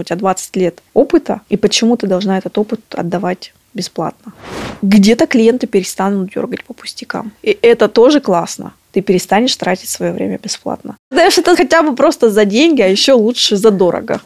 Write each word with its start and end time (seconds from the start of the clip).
У 0.00 0.04
тебя 0.04 0.16
20 0.16 0.56
лет 0.56 0.82
опыта, 0.94 1.40
и 1.48 1.56
почему 1.56 1.96
ты 1.96 2.06
должна 2.06 2.38
этот 2.38 2.56
опыт 2.58 2.80
отдавать 2.90 3.52
бесплатно? 3.74 4.32
Где-то 4.82 5.26
клиенты 5.26 5.66
перестанут 5.66 6.32
дергать 6.34 6.64
по 6.64 6.72
пустякам. 6.72 7.32
И 7.42 7.58
это 7.62 7.88
тоже 7.88 8.20
классно. 8.20 8.72
Ты 8.92 9.02
перестанешь 9.02 9.56
тратить 9.56 9.88
свое 9.88 10.12
время 10.12 10.38
бесплатно. 10.42 10.96
Знаешь, 11.10 11.38
это 11.38 11.56
хотя 11.56 11.82
бы 11.82 11.94
просто 11.94 12.30
за 12.30 12.44
деньги, 12.44 12.82
а 12.82 12.86
еще 12.86 13.12
лучше 13.12 13.56
за 13.56 13.70
дорого. 13.70 14.20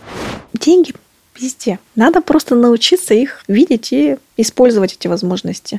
Деньги 0.52 0.94
везде. 1.38 1.78
Надо 1.96 2.20
просто 2.20 2.54
научиться 2.54 3.14
их 3.14 3.42
видеть 3.48 3.92
и 3.92 4.18
использовать 4.36 4.94
эти 4.94 5.08
возможности. 5.08 5.78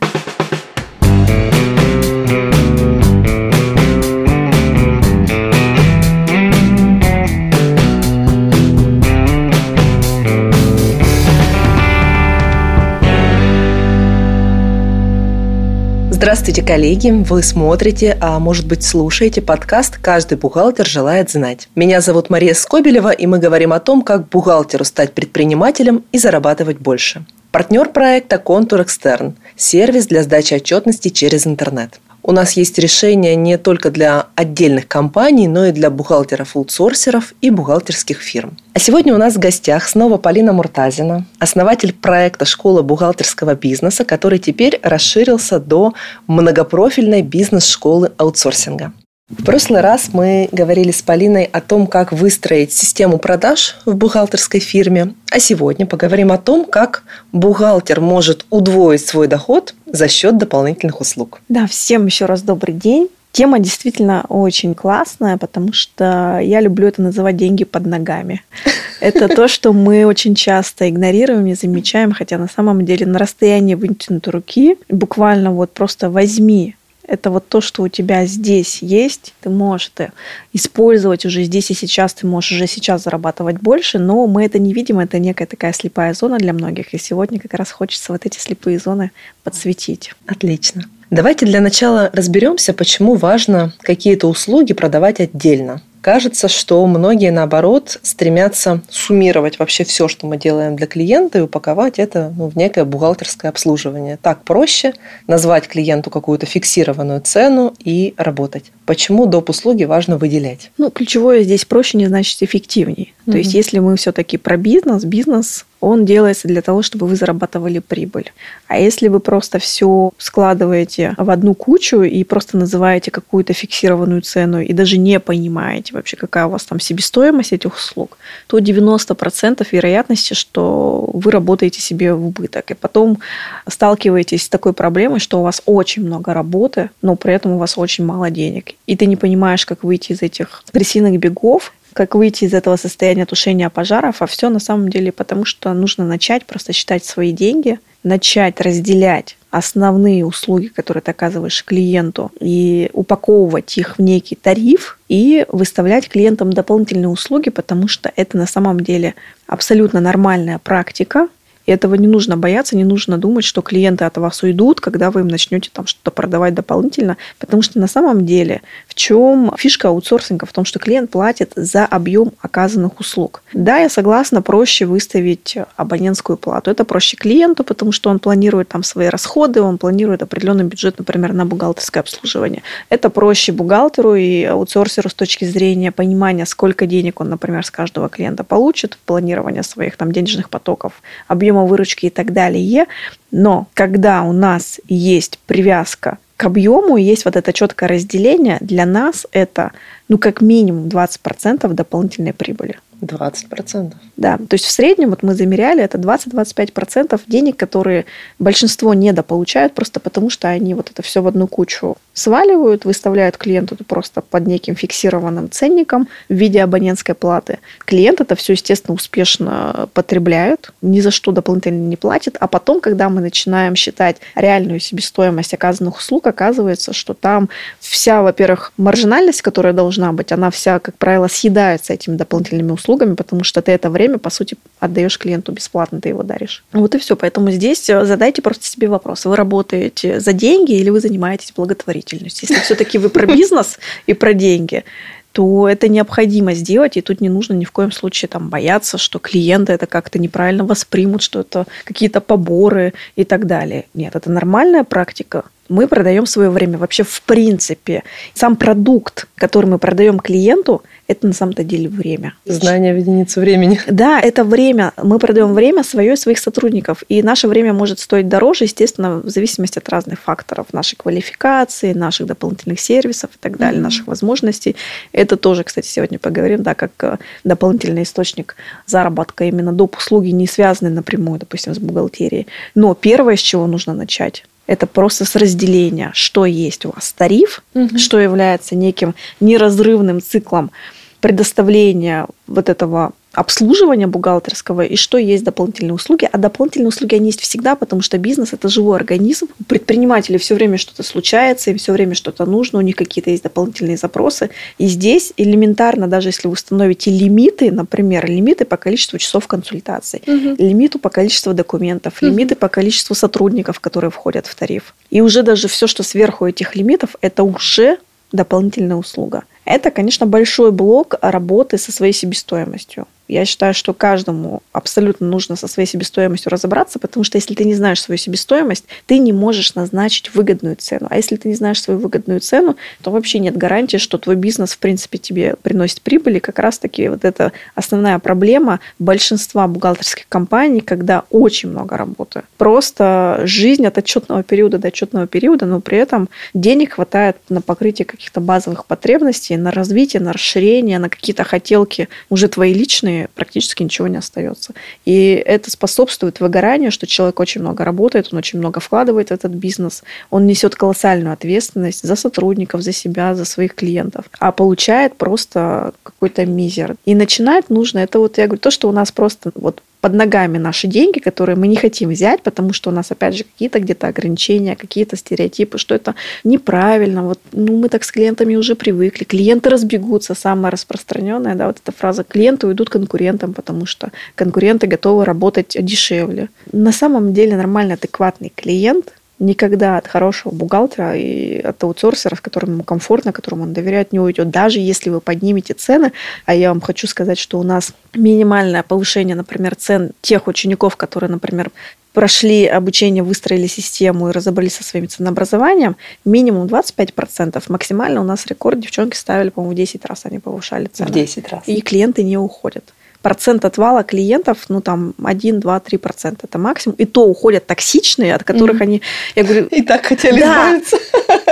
Здравствуйте, 16.33 16.63
коллеги! 16.63 17.11
Вы 17.11 17.43
смотрите, 17.43 18.17
а 18.19 18.39
может 18.39 18.65
быть 18.65 18.83
слушаете 18.83 19.39
подкаст 19.39 19.99
«Каждый 20.01 20.35
бухгалтер 20.35 20.87
желает 20.87 21.29
знать». 21.29 21.69
Меня 21.75 22.01
зовут 22.01 22.31
Мария 22.31 22.55
Скобелева, 22.55 23.11
и 23.11 23.27
мы 23.27 23.37
говорим 23.37 23.71
о 23.71 23.79
том, 23.79 24.01
как 24.01 24.29
бухгалтеру 24.29 24.83
стать 24.83 25.13
предпринимателем 25.13 26.03
и 26.11 26.17
зарабатывать 26.17 26.79
больше. 26.79 27.23
Партнер 27.51 27.89
проекта 27.89 28.39
«Контур 28.39 28.81
Экстерн»– 28.81 29.35
сервис 29.55 30.07
для 30.07 30.23
сдачи 30.23 30.55
отчетности 30.55 31.09
через 31.09 31.45
интернет. 31.45 31.99
У 32.25 32.31
нас 32.31 32.53
есть 32.53 32.79
решения 32.79 33.35
не 33.35 33.57
только 33.57 33.91
для 33.91 34.27
отдельных 34.35 34.87
компаний, 34.87 35.49
но 35.49 35.65
и 35.65 35.71
для 35.73 35.89
бухгалтеров-аутсорсеров 35.89 37.33
и 37.41 37.49
бухгалтерских 37.49 38.21
фирм. 38.21 38.57
А 38.73 38.79
сегодня 38.79 39.13
у 39.13 39.17
нас 39.17 39.35
в 39.35 39.39
гостях 39.39 39.89
снова 39.89 40.15
Полина 40.17 40.53
Муртазина, 40.53 41.25
основатель 41.39 41.93
проекта 41.93 42.45
«Школа 42.45 42.81
бухгалтерского 42.81 43.55
бизнеса», 43.55 44.05
который 44.05 44.39
теперь 44.39 44.79
расширился 44.81 45.59
до 45.59 45.93
многопрофильной 46.27 47.23
бизнес-школы 47.23 48.13
аутсорсинга. 48.17 48.93
В 49.29 49.45
прошлый 49.45 49.81
раз 49.81 50.09
мы 50.13 50.47
говорили 50.51 50.91
с 50.91 51.01
Полиной 51.01 51.45
о 51.45 51.59
том, 51.59 51.87
как 51.87 52.11
выстроить 52.11 52.71
систему 52.71 53.17
продаж 53.17 53.77
в 53.85 53.95
бухгалтерской 53.95 54.59
фирме, 54.59 55.15
а 55.31 55.39
сегодня 55.39 55.85
поговорим 55.85 56.31
о 56.31 56.37
том, 56.37 56.65
как 56.65 57.03
бухгалтер 57.31 57.99
может 57.99 58.45
удвоить 58.49 59.05
свой 59.05 59.27
доход 59.27 59.75
за 59.85 60.07
счет 60.07 60.37
дополнительных 60.37 61.01
услуг. 61.01 61.41
Да, 61.49 61.67
всем 61.67 62.05
еще 62.05 62.25
раз 62.25 62.41
добрый 62.41 62.75
день. 62.75 63.09
Тема 63.31 63.59
действительно 63.59 64.23
очень 64.29 64.75
классная, 64.75 65.37
потому 65.37 65.73
что 65.73 66.39
я 66.41 66.61
люблю 66.61 66.87
это 66.87 67.01
называть 67.01 67.35
деньги 67.35 67.63
под 67.63 67.85
ногами. 67.85 68.43
Это 68.99 69.27
то, 69.27 69.49
что 69.49 69.73
мы 69.73 70.05
очень 70.05 70.33
часто 70.33 70.87
игнорируем, 70.87 71.43
не 71.43 71.55
замечаем, 71.55 72.13
хотя 72.13 72.37
на 72.37 72.47
самом 72.47 72.85
деле 72.85 73.05
на 73.05 73.19
расстоянии 73.19 73.75
вытянутой 73.75 74.31
руки 74.31 74.77
буквально 74.87 75.51
вот 75.51 75.73
просто 75.73 76.09
возьми 76.09 76.75
это 77.05 77.29
вот 77.29 77.47
то, 77.47 77.61
что 77.61 77.83
у 77.83 77.87
тебя 77.87 78.25
здесь 78.25 78.81
есть, 78.81 79.33
ты 79.41 79.49
можешь 79.49 79.91
это 79.93 80.13
использовать 80.53 81.25
уже 81.25 81.43
здесь 81.43 81.69
и 81.71 81.73
сейчас, 81.73 82.13
ты 82.13 82.27
можешь 82.27 82.53
уже 82.53 82.67
сейчас 82.67 83.03
зарабатывать 83.03 83.59
больше, 83.59 83.99
но 83.99 84.25
мы 84.27 84.45
это 84.45 84.59
не 84.59 84.73
видим, 84.73 84.99
это 84.99 85.19
некая 85.19 85.45
такая 85.45 85.73
слепая 85.73 86.13
зона 86.13 86.37
для 86.37 86.53
многих, 86.53 86.93
и 86.93 86.97
сегодня 86.97 87.39
как 87.39 87.53
раз 87.53 87.71
хочется 87.71 88.11
вот 88.11 88.25
эти 88.25 88.39
слепые 88.39 88.79
зоны 88.79 89.11
подсветить. 89.43 90.13
Отлично. 90.27 90.85
Давайте 91.09 91.45
для 91.45 91.61
начала 91.61 92.09
разберемся, 92.13 92.73
почему 92.73 93.15
важно 93.15 93.73
какие-то 93.81 94.27
услуги 94.27 94.73
продавать 94.73 95.19
отдельно. 95.19 95.81
Кажется, 96.03 96.49
что 96.49 96.85
многие, 96.85 97.31
наоборот, 97.31 97.97
стремятся 98.03 98.81
суммировать 98.89 99.57
вообще 99.57 99.85
все, 99.85 100.09
что 100.09 100.27
мы 100.27 100.35
делаем 100.35 100.75
для 100.75 100.85
клиента, 100.85 101.37
и 101.37 101.41
упаковать 101.41 101.97
это 101.97 102.33
ну, 102.37 102.49
в 102.49 102.57
некое 102.57 102.83
бухгалтерское 102.83 103.49
обслуживание. 103.49 104.19
Так 104.21 104.43
проще 104.43 104.95
назвать 105.27 105.69
клиенту 105.69 106.09
какую-то 106.09 106.45
фиксированную 106.45 107.21
цену 107.21 107.73
и 107.79 108.15
работать. 108.17 108.65
Почему 108.85 109.27
доп. 109.27 109.49
услуги 109.49 109.85
важно 109.85 110.17
выделять? 110.17 110.71
Ну, 110.77 110.91
ключевое 110.91 111.43
здесь 111.43 111.63
проще 111.63 111.97
не 111.97 112.07
значит 112.07 112.43
эффективнее. 112.43 113.13
То 113.25 113.37
есть, 113.37 113.53
если 113.53 113.79
мы 113.79 113.95
все-таки 113.95 114.35
про 114.35 114.57
бизнес, 114.57 115.05
бизнес 115.05 115.65
он 115.83 116.05
делается 116.05 116.47
для 116.47 116.61
того, 116.61 116.81
чтобы 116.81 117.07
вы 117.07 117.15
зарабатывали 117.15 117.79
прибыль. 117.79 118.31
А 118.67 118.79
если 118.79 119.09
вы 119.09 119.19
просто 119.19 119.59
все 119.59 120.11
складываете 120.17 121.13
в 121.17 121.29
одну 121.29 121.53
кучу 121.53 122.01
и 122.03 122.23
просто 122.23 122.57
называете 122.57 123.11
какую-то 123.11 123.53
фиксированную 123.53 124.21
цену 124.21 124.61
и 124.61 124.71
даже 124.71 124.97
не 124.97 125.19
понимаете 125.19 125.93
вообще, 125.93 126.15
какая 126.15 126.45
у 126.45 126.51
вас 126.51 126.63
там 126.63 126.79
себестоимость 126.79 127.51
этих 127.51 127.75
услуг, 127.75 128.17
то 128.47 128.59
90% 128.59 129.67
вероятности, 129.71 130.33
что 130.33 131.09
вы 131.13 131.31
работаете 131.31 131.81
себе 131.81 132.13
в 132.13 132.27
убыток. 132.27 132.71
И 132.71 132.75
потом 132.75 133.19
сталкиваетесь 133.67 134.43
с 134.43 134.49
такой 134.49 134.71
проблемой, 134.73 135.19
что 135.19 135.39
у 135.39 135.43
вас 135.43 135.61
очень 135.65 136.05
много 136.05 136.33
работы, 136.33 136.91
но 137.01 137.15
при 137.15 137.33
этом 137.33 137.51
у 137.53 137.57
вас 137.57 137.77
очень 137.77 138.05
мало 138.05 138.29
денег. 138.29 138.71
И 138.87 138.95
ты 138.95 139.05
не 139.05 139.17
понимаешь, 139.17 139.65
как 139.65 139.83
выйти 139.83 140.13
из 140.13 140.21
этих 140.21 140.63
крысиных 140.71 141.19
бегов 141.19 141.73
как 141.93 142.15
выйти 142.15 142.45
из 142.45 142.53
этого 142.53 142.75
состояния 142.75 143.25
тушения 143.25 143.69
пожаров, 143.69 144.21
а 144.21 144.25
все 144.25 144.49
на 144.49 144.59
самом 144.59 144.89
деле 144.89 145.11
потому, 145.11 145.45
что 145.45 145.73
нужно 145.73 146.05
начать 146.05 146.45
просто 146.45 146.73
считать 146.73 147.05
свои 147.05 147.31
деньги, 147.31 147.79
начать 148.03 148.59
разделять 148.59 149.37
основные 149.49 150.25
услуги, 150.25 150.67
которые 150.67 151.01
ты 151.01 151.11
оказываешь 151.11 151.63
клиенту, 151.63 152.31
и 152.39 152.89
упаковывать 152.93 153.77
их 153.77 153.97
в 153.97 154.01
некий 154.01 154.35
тариф 154.35 154.99
и 155.07 155.45
выставлять 155.49 156.09
клиентам 156.09 156.51
дополнительные 156.51 157.07
услуги, 157.07 157.49
потому 157.49 157.87
что 157.87 158.11
это 158.15 158.35
на 158.35 158.47
самом 158.47 158.79
деле 158.79 159.13
абсолютно 159.45 159.99
нормальная 159.99 160.57
практика, 160.57 161.27
и 161.65 161.71
этого 161.71 161.95
не 161.95 162.07
нужно 162.07 162.35
бояться, 162.35 162.75
не 162.75 162.83
нужно 162.83 163.17
думать, 163.17 163.45
что 163.45 163.61
клиенты 163.61 164.05
от 164.05 164.17
вас 164.17 164.43
уйдут, 164.43 164.81
когда 164.81 165.11
вы 165.11 165.21
им 165.21 165.27
начнете 165.27 165.69
там 165.71 165.87
что-то 165.87 166.11
продавать 166.11 166.53
дополнительно. 166.53 167.17
Потому 167.39 167.61
что 167.61 167.79
на 167.79 167.87
самом 167.87 168.25
деле 168.25 168.61
в 168.93 168.95
чем 168.95 169.51
фишка 169.57 169.87
аутсорсинга? 169.87 170.45
В 170.45 170.51
том, 170.53 170.65
что 170.65 170.77
клиент 170.77 171.09
платит 171.09 171.53
за 171.55 171.85
объем 171.85 172.31
оказанных 172.41 172.99
услуг. 172.99 173.41
Да, 173.53 173.77
я 173.77 173.89
согласна, 173.89 174.41
проще 174.41 174.85
выставить 174.85 175.57
абонентскую 175.75 176.37
плату. 176.37 176.69
Это 176.69 176.85
проще 176.85 177.17
клиенту, 177.17 177.63
потому 177.63 177.91
что 177.91 178.09
он 178.09 178.19
планирует 178.19 178.69
там 178.69 178.83
свои 178.83 179.07
расходы, 179.07 179.61
он 179.61 179.77
планирует 179.77 180.21
определенный 180.21 180.65
бюджет, 180.65 180.99
например, 180.99 181.33
на 181.33 181.45
бухгалтерское 181.45 182.01
обслуживание. 182.01 182.61
Это 182.89 183.09
проще 183.09 183.51
бухгалтеру 183.51 184.15
и 184.15 184.43
аутсорсеру 184.43 185.09
с 185.09 185.13
точки 185.13 185.45
зрения 185.45 185.91
понимания, 185.91 186.45
сколько 186.45 186.85
денег 186.85 187.21
он, 187.21 187.29
например, 187.29 187.65
с 187.65 187.71
каждого 187.71 188.09
клиента 188.09 188.43
получит, 188.43 188.97
планирования 189.05 189.63
своих 189.63 189.97
там 189.97 190.11
денежных 190.11 190.49
потоков, 190.49 191.01
объем 191.27 191.53
объема 191.53 191.65
выручки 191.65 192.07
и 192.07 192.09
так 192.09 192.33
далее. 192.33 192.85
Но 193.31 193.67
когда 193.73 194.23
у 194.23 194.31
нас 194.31 194.79
есть 194.87 195.39
привязка 195.47 196.17
к 196.37 196.45
объему, 196.45 196.97
есть 196.97 197.25
вот 197.25 197.35
это 197.35 197.53
четкое 197.53 197.89
разделение, 197.89 198.57
для 198.61 198.85
нас 198.85 199.27
это 199.31 199.71
ну 200.07 200.17
как 200.17 200.41
минимум 200.41 200.87
20% 200.87 201.67
дополнительной 201.73 202.33
прибыли. 202.33 202.79
20%. 203.05 203.93
Да, 204.17 204.37
то 204.37 204.53
есть 204.53 204.65
в 204.65 204.71
среднем 204.71 205.09
вот 205.09 205.23
мы 205.23 205.35
замеряли, 205.35 205.83
это 205.83 205.97
20-25% 205.97 207.19
денег, 207.27 207.57
которые 207.57 208.05
большинство 208.39 208.93
недополучают 208.93 209.73
просто 209.73 209.99
потому, 209.99 210.29
что 210.29 210.47
они 210.47 210.73
вот 210.73 210.89
это 210.89 211.01
все 211.01 211.21
в 211.21 211.27
одну 211.27 211.47
кучу 211.47 211.97
сваливают, 212.13 212.85
выставляют 212.85 213.37
клиенту 213.37 213.75
просто 213.87 214.21
под 214.21 214.47
неким 214.47 214.75
фиксированным 214.75 215.49
ценником 215.49 216.07
в 216.29 216.33
виде 216.33 216.61
абонентской 216.61 217.15
платы. 217.15 217.59
Клиент 217.79 218.21
это 218.21 218.35
все, 218.35 218.53
естественно, 218.53 218.95
успешно 218.95 219.89
потребляет, 219.93 220.71
ни 220.81 220.99
за 220.99 221.11
что 221.11 221.31
дополнительно 221.31 221.87
не 221.87 221.97
платит, 221.97 222.37
а 222.39 222.47
потом, 222.47 222.81
когда 222.81 223.09
мы 223.09 223.21
начинаем 223.21 223.75
считать 223.75 224.17
реальную 224.35 224.79
себестоимость 224.79 225.53
оказанных 225.53 225.97
услуг, 225.97 226.27
оказывается, 226.27 226.93
что 226.93 227.13
там 227.13 227.49
вся, 227.79 228.21
во-первых, 228.21 228.73
маржинальность, 228.77 229.41
которая 229.41 229.73
должна 229.73 230.13
быть, 230.13 230.31
она 230.31 230.51
вся, 230.51 230.79
как 230.79 230.97
правило, 230.97 231.27
съедается 231.27 231.93
этими 231.93 232.15
дополнительными 232.15 232.71
услугами, 232.71 232.92
потому 233.15 233.43
что 233.43 233.61
ты 233.61 233.71
это 233.71 233.89
время, 233.89 234.17
по 234.17 234.29
сути, 234.29 234.57
отдаешь 234.79 235.17
клиенту 235.17 235.51
бесплатно, 235.51 236.01
ты 236.01 236.09
его 236.09 236.23
даришь. 236.23 236.63
Вот 236.73 236.95
и 236.95 236.99
все. 236.99 237.15
Поэтому 237.15 237.51
здесь 237.51 237.85
задайте 237.85 238.41
просто 238.41 238.65
себе 238.65 238.87
вопрос. 238.87 239.25
Вы 239.25 239.35
работаете 239.35 240.19
за 240.19 240.33
деньги 240.33 240.73
или 240.73 240.89
вы 240.89 240.99
занимаетесь 240.99 241.51
благотворительностью? 241.55 241.83
благотворительность. 241.83 242.41
Если 242.41 242.59
все-таки 242.59 242.97
вы 242.97 243.09
про 243.09 243.25
бизнес 243.35 243.79
и 244.07 244.13
про 244.13 244.33
деньги, 244.33 244.83
то 245.31 245.67
это 245.67 245.87
необходимо 245.87 246.53
сделать, 246.53 246.97
и 246.97 247.01
тут 247.01 247.21
не 247.21 247.29
нужно 247.29 247.53
ни 247.53 247.65
в 247.65 247.71
коем 247.71 247.91
случае 247.91 248.29
там 248.29 248.49
бояться, 248.49 248.97
что 248.97 249.19
клиенты 249.19 249.73
это 249.73 249.87
как-то 249.87 250.19
неправильно 250.19 250.63
воспримут, 250.63 251.23
что 251.23 251.39
это 251.39 251.65
какие-то 251.85 252.21
поборы 252.21 252.93
и 253.15 253.23
так 253.23 253.47
далее. 253.47 253.85
Нет, 253.95 254.15
это 254.15 254.29
нормальная 254.29 254.83
практика 254.83 255.45
Мы 255.69 255.87
продаем 255.87 256.25
свое 256.25 256.49
время 256.49 256.77
вообще 256.77 257.03
в 257.03 257.21
принципе. 257.21 258.03
Сам 258.33 258.55
продукт, 258.55 259.27
который 259.35 259.65
мы 259.65 259.79
продаем 259.79 260.19
клиенту, 260.19 260.83
это 261.07 261.27
на 261.27 261.33
самом-то 261.33 261.63
деле 261.63 261.89
время. 261.89 262.33
Знание 262.45 262.93
в 262.93 262.97
единицу 262.97 263.39
времени. 263.39 263.79
Да, 263.87 264.19
это 264.19 264.43
время. 264.43 264.93
Мы 265.01 265.19
продаем 265.19 265.53
время 265.53 265.83
свое 265.83 266.13
и 266.13 266.15
своих 266.15 266.39
сотрудников. 266.39 267.03
И 267.09 267.21
наше 267.21 267.47
время 267.47 267.73
может 267.73 267.99
стоить 267.99 268.27
дороже, 268.27 268.65
естественно, 268.65 269.19
в 269.19 269.29
зависимости 269.29 269.79
от 269.79 269.89
разных 269.89 270.19
факторов. 270.19 270.67
Нашей 270.71 270.95
квалификации, 270.95 271.93
наших 271.93 272.27
дополнительных 272.27 272.79
сервисов 272.79 273.31
и 273.35 273.37
так 273.39 273.57
далее, 273.57 273.79
mm-hmm. 273.79 273.83
наших 273.83 274.07
возможностей. 274.07 274.75
Это 275.11 275.37
тоже, 275.37 275.63
кстати, 275.63 275.87
сегодня 275.87 276.19
поговорим, 276.19 276.63
да, 276.63 276.73
как 276.73 276.91
э, 277.01 277.17
дополнительный 277.43 278.03
источник 278.03 278.55
заработка 278.85 279.43
именно 279.43 279.73
доп. 279.73 279.97
услуги, 279.97 280.29
не 280.29 280.47
связанные 280.47 280.93
напрямую, 280.93 281.39
допустим, 281.39 281.75
с 281.75 281.79
бухгалтерией. 281.79 282.47
Но 282.75 282.93
первое, 282.95 283.35
с 283.35 283.41
чего 283.41 283.67
нужно 283.67 283.93
начать, 283.93 284.45
это 284.67 284.87
просто 284.87 285.25
с 285.25 285.35
разделения, 285.35 286.11
что 286.13 286.45
есть 286.45 286.85
у 286.85 286.91
вас 286.91 287.13
тариф, 287.13 287.63
угу. 287.73 287.97
что 287.97 288.19
является 288.19 288.75
неким 288.75 289.15
неразрывным 289.39 290.21
циклом 290.21 290.71
предоставления 291.19 292.27
вот 292.47 292.69
этого 292.69 293.13
обслуживания 293.33 294.07
бухгалтерского 294.07 294.81
и 294.81 294.95
что 294.95 295.17
есть 295.17 295.43
дополнительные 295.43 295.93
услуги. 295.93 296.29
А 296.31 296.37
дополнительные 296.37 296.89
услуги, 296.89 297.15
они 297.15 297.27
есть 297.27 297.41
всегда, 297.41 297.75
потому 297.75 298.01
что 298.01 298.17
бизнес– 298.17 298.49
это 298.53 298.69
живой 298.69 298.95
организм. 298.95 299.47
У 299.59 299.63
предпринимателей 299.63 300.37
все 300.37 300.55
время 300.55 300.77
что-то 300.77 301.03
случается, 301.03 301.71
им 301.71 301.77
все 301.77 301.91
время 301.93 302.15
что-то 302.15 302.45
нужно, 302.45 302.79
у 302.79 302.81
них 302.81 302.95
какие-то 302.95 303.31
есть 303.31 303.43
дополнительные 303.43 303.97
запросы. 303.97 304.51
И 304.77 304.87
здесь 304.87 305.33
элементарно, 305.37 306.07
даже 306.07 306.29
если 306.29 306.47
вы 306.47 306.53
установите 306.53 307.11
лимиты, 307.11 307.71
например, 307.71 308.29
лимиты 308.29 308.65
по 308.65 308.77
количеству 308.77 309.17
часов 309.17 309.47
консультаций, 309.47 310.21
угу. 310.25 310.55
лимиту 310.57 310.99
по 310.99 311.09
количеству 311.09 311.53
документов, 311.53 312.17
угу. 312.21 312.27
лимиты 312.27 312.55
по 312.55 312.67
количеству 312.67 313.15
сотрудников, 313.15 313.79
которые 313.79 314.11
входят 314.11 314.45
в 314.45 314.55
тариф. 314.55 314.93
И 315.09 315.21
уже 315.21 315.41
даже 315.43 315.67
все, 315.67 315.87
что 315.87 316.03
сверху 316.03 316.45
этих 316.45 316.75
лимитов, 316.75 317.15
это 317.21 317.43
уже 317.43 317.97
дополнительная 318.31 318.97
услуга. 318.97 319.43
Это, 319.65 319.91
конечно, 319.91 320.25
большой 320.25 320.71
блок 320.71 321.15
работы 321.21 321.77
со 321.77 321.91
своей 321.91 322.13
себестоимостью. 322.13 323.07
Я 323.27 323.45
считаю, 323.45 323.73
что 323.73 323.93
каждому 323.93 324.61
абсолютно 324.73 325.27
нужно 325.27 325.55
со 325.55 325.67
своей 325.67 325.87
себестоимостью 325.87 326.51
разобраться, 326.51 326.99
потому 326.99 327.23
что 327.23 327.37
если 327.37 327.53
ты 327.53 327.63
не 327.63 327.73
знаешь 327.73 328.01
свою 328.01 328.17
себестоимость, 328.17 328.85
ты 329.05 329.17
не 329.17 329.31
можешь 329.31 329.75
назначить 329.75 330.33
выгодную 330.33 330.75
цену. 330.75 331.07
А 331.09 331.15
если 331.15 331.37
ты 331.37 331.47
не 331.47 331.55
знаешь 331.55 331.81
свою 331.81 331.99
выгодную 331.99 332.41
цену, 332.41 332.75
то 333.01 333.11
вообще 333.11 333.39
нет 333.39 333.55
гарантии, 333.55 333.97
что 333.97 334.17
твой 334.17 334.35
бизнес, 334.35 334.73
в 334.73 334.77
принципе, 334.79 335.17
тебе 335.17 335.55
приносит 335.61 336.01
прибыль. 336.01 336.37
И 336.37 336.39
как 336.41 336.59
раз-таки 336.59 337.07
вот 337.07 337.23
это 337.23 337.53
основная 337.75 338.19
проблема 338.19 338.81
большинства 338.99 339.67
бухгалтерских 339.67 340.27
компаний, 340.27 340.81
когда 340.81 341.23
очень 341.29 341.69
много 341.69 341.95
работы. 341.95 342.43
Просто 342.57 343.41
жизнь 343.45 343.85
от 343.85 343.97
отчетного 343.97 344.43
периода 344.43 344.77
до 344.79 344.89
отчетного 344.89 345.27
периода, 345.27 345.65
но 345.65 345.79
при 345.79 345.97
этом 345.97 346.29
денег 346.53 346.93
хватает 346.93 347.37
на 347.47 347.61
покрытие 347.61 348.05
каких-то 348.05 348.41
базовых 348.41 348.85
потребностей, 348.85 349.55
на 349.55 349.71
развитие, 349.71 350.21
на 350.21 350.33
расширение, 350.33 350.99
на 350.99 351.09
какие-то 351.09 351.43
хотелки 351.43 352.09
уже 352.29 352.47
твои 352.47 352.73
личные, 352.73 353.12
практически 353.35 353.83
ничего 353.83 354.07
не 354.07 354.17
остается. 354.17 354.73
И 355.05 355.41
это 355.45 355.71
способствует 355.71 356.39
выгоранию, 356.39 356.91
что 356.91 357.07
человек 357.07 357.39
очень 357.39 357.61
много 357.61 357.83
работает, 357.83 358.29
он 358.31 358.39
очень 358.39 358.59
много 358.59 358.79
вкладывает 358.79 359.29
в 359.29 359.33
этот 359.33 359.51
бизнес, 359.51 360.03
он 360.29 360.47
несет 360.47 360.75
колоссальную 360.75 361.33
ответственность 361.33 362.03
за 362.03 362.15
сотрудников, 362.15 362.81
за 362.81 362.91
себя, 362.91 363.35
за 363.35 363.45
своих 363.45 363.75
клиентов, 363.75 364.25
а 364.39 364.51
получает 364.51 365.15
просто 365.17 365.93
какой-то 366.03 366.45
мизер. 366.45 366.95
И 367.05 367.15
начинать 367.15 367.69
нужно, 367.69 367.99
это 367.99 368.19
вот, 368.19 368.37
я 368.37 368.47
говорю, 368.47 368.59
то, 368.59 368.71
что 368.71 368.89
у 368.89 368.91
нас 368.91 369.11
просто 369.11 369.51
вот 369.55 369.81
под 370.03 370.15
ногами 370.15 370.57
наши 370.57 370.87
деньги, 370.87 371.19
которые 371.19 371.55
мы 371.55 371.65
не 371.65 371.77
хотим 371.77 372.09
взять, 372.09 372.43
потому 372.43 372.73
что 372.73 372.89
у 372.89 372.93
нас, 372.93 373.09
опять 373.11 373.37
же, 373.37 373.45
какие-то 373.45 373.79
где-то 373.79 374.07
ограничения, 374.07 374.75
какие-то 374.75 375.15
стереотипы, 375.15 375.77
что 375.77 375.95
это 375.95 376.15
неправильно. 376.43 377.23
Вот, 377.23 377.39
ну, 377.53 377.77
мы 377.77 377.87
так 377.87 378.03
с 378.03 378.11
клиентами 378.11 378.57
уже 378.57 378.75
привыкли. 378.75 379.23
Клиенты 379.23 379.69
разбегутся, 379.69 380.35
самая 380.35 380.71
распространенная, 380.71 381.55
да, 381.55 381.67
вот 381.67 381.77
эта 381.81 381.97
фраза. 381.97 382.25
Клиенты 382.25 382.67
уйдут 382.67 382.89
конкурентам, 382.89 383.53
потому 383.53 383.85
что 383.85 384.11
конкуренты 384.35 384.87
готовы 384.87 385.23
работать 385.23 385.77
дешевле. 385.79 386.49
На 386.73 386.91
самом 386.91 387.33
деле 387.33 387.55
нормальный, 387.55 387.95
адекватный 387.95 388.51
клиент 388.53 389.13
никогда 389.39 389.97
от 389.97 390.07
хорошего 390.07 390.53
бухгалтера 390.53 391.15
и 391.15 391.59
от 391.59 391.83
аутсорсера, 391.83 392.35
с 392.35 392.41
которым 392.41 392.73
ему 392.73 392.83
комфортно, 392.83 393.31
которому 393.33 393.63
он 393.63 393.73
доверяет, 393.73 394.13
не 394.13 394.19
уйдет. 394.19 394.49
Даже 394.49 394.79
если 394.79 395.09
вы 395.09 395.21
поднимете 395.21 395.73
цены, 395.73 396.11
а 396.45 396.53
я 396.55 396.69
вам 396.69 396.81
хочу 396.81 397.07
сказать, 397.07 397.37
что 397.37 397.59
у 397.59 397.63
нас 397.63 397.93
минимальное 398.13 398.83
повышение, 398.83 399.35
например, 399.35 399.75
цен 399.75 400.11
тех 400.21 400.47
учеников, 400.47 400.95
которые, 400.95 401.29
например, 401.29 401.71
прошли 402.13 402.65
обучение, 402.67 403.23
выстроили 403.23 403.67
систему 403.67 404.29
и 404.29 404.31
разобрались 404.31 404.75
со 404.75 404.83
своим 404.83 405.09
ценообразованием, 405.09 405.95
минимум 406.25 406.67
25%. 406.67 407.61
Максимально 407.69 408.21
у 408.21 408.23
нас 408.23 408.45
рекорд 408.45 408.79
девчонки 408.79 409.17
ставили, 409.17 409.49
по-моему, 409.49 409.73
в 409.73 409.77
10 409.77 410.05
раз 410.05 410.21
они 410.25 410.39
повышали 410.39 410.85
цены. 410.85 411.09
В 411.09 411.13
10 411.13 411.49
раз. 411.49 411.63
И 411.65 411.81
клиенты 411.81 412.23
не 412.23 412.37
уходят 412.37 412.93
процент 413.23 413.65
отвала 413.65 414.03
клиентов, 414.03 414.65
ну 414.69 414.81
там 414.81 415.15
1, 415.23 415.59
2, 415.59 415.79
3 415.79 415.97
процента, 415.97 416.45
это 416.47 416.59
максимум. 416.59 416.95
И 416.99 417.05
то 417.05 417.25
уходят 417.25 417.65
токсичные, 417.65 418.35
от 418.35 418.43
которых 418.43 418.77
mm-hmm. 418.77 418.83
они, 418.83 419.01
я 419.35 419.43
говорю... 419.43 419.65
И 419.67 419.81
так 419.81 420.05
хотели 420.05 420.39
да, 420.39 420.77
избавиться. 420.77 420.97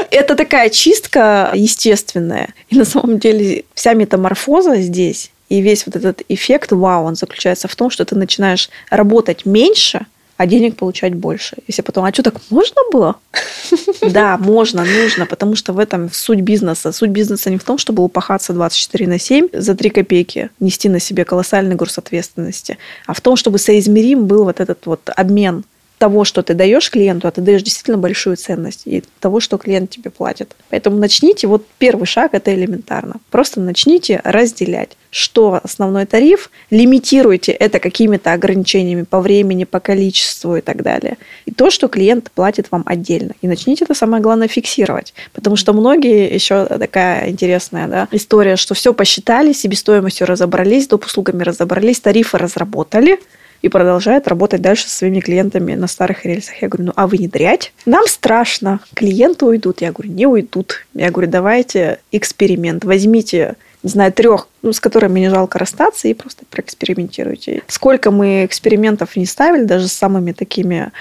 Это 0.12 0.36
такая 0.36 0.70
чистка 0.70 1.52
естественная. 1.56 2.50
И 2.70 2.78
на 2.78 2.86
самом 2.86 3.18
деле 3.18 3.64
вся 3.74 3.94
метаморфоза 3.94 4.76
здесь 4.76 5.32
и 5.50 5.62
весь 5.62 5.86
вот 5.86 5.96
этот 5.96 6.22
эффект 6.30 6.72
вау, 6.72 7.06
он 7.06 7.16
заключается 7.16 7.68
в 7.68 7.76
том, 7.76 7.90
что 7.90 8.06
ты 8.06 8.16
начинаешь 8.16 8.70
работать 8.90 9.46
меньше– 9.46 10.06
а 10.42 10.48
денег 10.48 10.76
получать 10.76 11.14
больше. 11.14 11.58
Если 11.68 11.84
потом, 11.84 12.04
а 12.04 12.12
что 12.12 12.24
так 12.24 12.36
можно 12.50 12.82
было? 12.92 13.16
Да, 14.02 14.38
можно, 14.38 14.84
нужно, 14.84 15.26
потому 15.28 15.56
что 15.56 15.72
в 15.74 15.80
этом 15.80 16.10
суть 16.12 16.42
бизнеса. 16.42 16.92
Суть 16.92 17.12
бизнеса 17.12 17.52
не 17.52 17.58
в 17.58 17.64
том, 17.64 17.78
чтобы 17.78 18.04
упахаться 18.04 18.52
24 18.54 19.08
на 19.08 19.20
7 19.20 19.50
за 19.54 19.76
3 19.76 19.90
копейки, 19.92 20.50
нести 20.60 20.90
на 20.90 21.00
себе 21.00 21.26
колоссальный 21.26 21.76
груз 21.76 22.00
ответственности, 22.00 22.78
а 23.06 23.14
в 23.14 23.22
том, 23.22 23.36
чтобы 23.36 23.60
соизмерим 23.60 24.26
был 24.26 24.44
вот 24.44 24.60
этот 24.60 24.88
вот 24.88 25.10
обмен 25.16 25.64
того, 26.02 26.26
что 26.26 26.42
ты 26.42 26.56
даешь 26.56 26.90
клиенту, 26.90 27.28
а 27.28 27.32
ты 27.32 27.42
даешь 27.42 27.62
действительно 27.62 28.00
большую 28.00 28.36
ценность 28.36 28.82
и 28.86 29.04
того, 29.20 29.40
что 29.40 29.60
клиент 29.60 29.92
тебе 29.92 30.10
платит. 30.10 30.56
Поэтому 30.72 30.98
начните, 30.98 31.46
вот 31.46 31.64
первый 31.78 32.08
шаг 32.08 32.34
это 32.34 32.52
элементарно. 32.56 33.18
Просто 33.30 33.62
начните 33.62 34.20
разделять, 34.24 34.98
что 35.12 35.60
основной 35.64 36.08
тариф, 36.08 36.50
лимитируйте 36.72 37.52
это 37.52 37.78
какими-то 37.78 38.34
ограничениями 38.34 39.04
по 39.04 39.22
времени, 39.22 39.64
по 39.64 39.80
количеству 39.80 40.56
и 40.56 40.62
так 40.62 40.82
далее. 40.82 41.18
И 41.46 41.52
то, 41.52 41.70
что 41.70 41.88
клиент 41.88 42.32
платит 42.32 42.72
вам 42.72 42.82
отдельно. 42.88 43.34
И 43.44 43.48
начните 43.48 43.84
это 43.84 43.94
самое 43.94 44.24
главное 44.24 44.48
фиксировать. 44.48 45.14
Потому 45.34 45.56
что 45.56 45.72
многие, 45.72 46.34
еще 46.34 46.66
такая 46.66 47.30
интересная 47.30 47.88
да, 47.88 48.08
история, 48.12 48.56
что 48.56 48.74
все 48.74 48.92
посчитали, 48.92 49.54
себестоимостью 49.54 50.26
разобрались, 50.26 50.88
доп. 50.88 51.06
услугами 51.06 51.44
разобрались, 51.44 52.00
тарифы 52.00 52.40
разработали, 52.40 53.20
и 53.62 53.70
продолжает 53.70 54.28
работать 54.28 54.62
дальше 54.62 54.88
со 54.88 54.96
своими 54.96 55.20
клиентами 55.20 55.76
на 55.76 55.88
старых 55.88 56.26
рельсах. 56.26 56.62
Я 56.62 56.68
говорю, 56.68 56.88
ну 56.88 56.94
а 56.96 57.08
внедрять? 57.08 57.74
Нам 57.86 58.08
страшно. 58.08 58.80
Клиенты 58.94 59.46
уйдут. 59.46 59.82
Я 59.82 59.92
говорю, 59.92 60.12
не 60.12 60.26
уйдут. 60.26 60.86
Я 60.94 61.12
говорю, 61.12 61.30
давайте 61.30 62.00
эксперимент. 62.12 62.84
Возьмите 62.84 63.56
не 63.84 63.90
знаю, 63.90 64.14
трех, 64.14 64.48
ну, 64.62 64.74
с 64.74 64.80
которыми 64.80 65.22
не 65.22 65.30
жалко 65.30 65.58
расстаться, 65.58 66.08
и 66.08 66.14
просто 66.14 66.46
проэкспериментируйте. 66.52 67.64
Сколько 67.68 68.12
мы 68.12 68.46
экспериментов 68.46 69.16
не 69.16 69.26
ставили, 69.26 69.64
даже 69.64 69.88
с 69.88 69.94
самыми 69.94 70.34
такими 70.34 70.92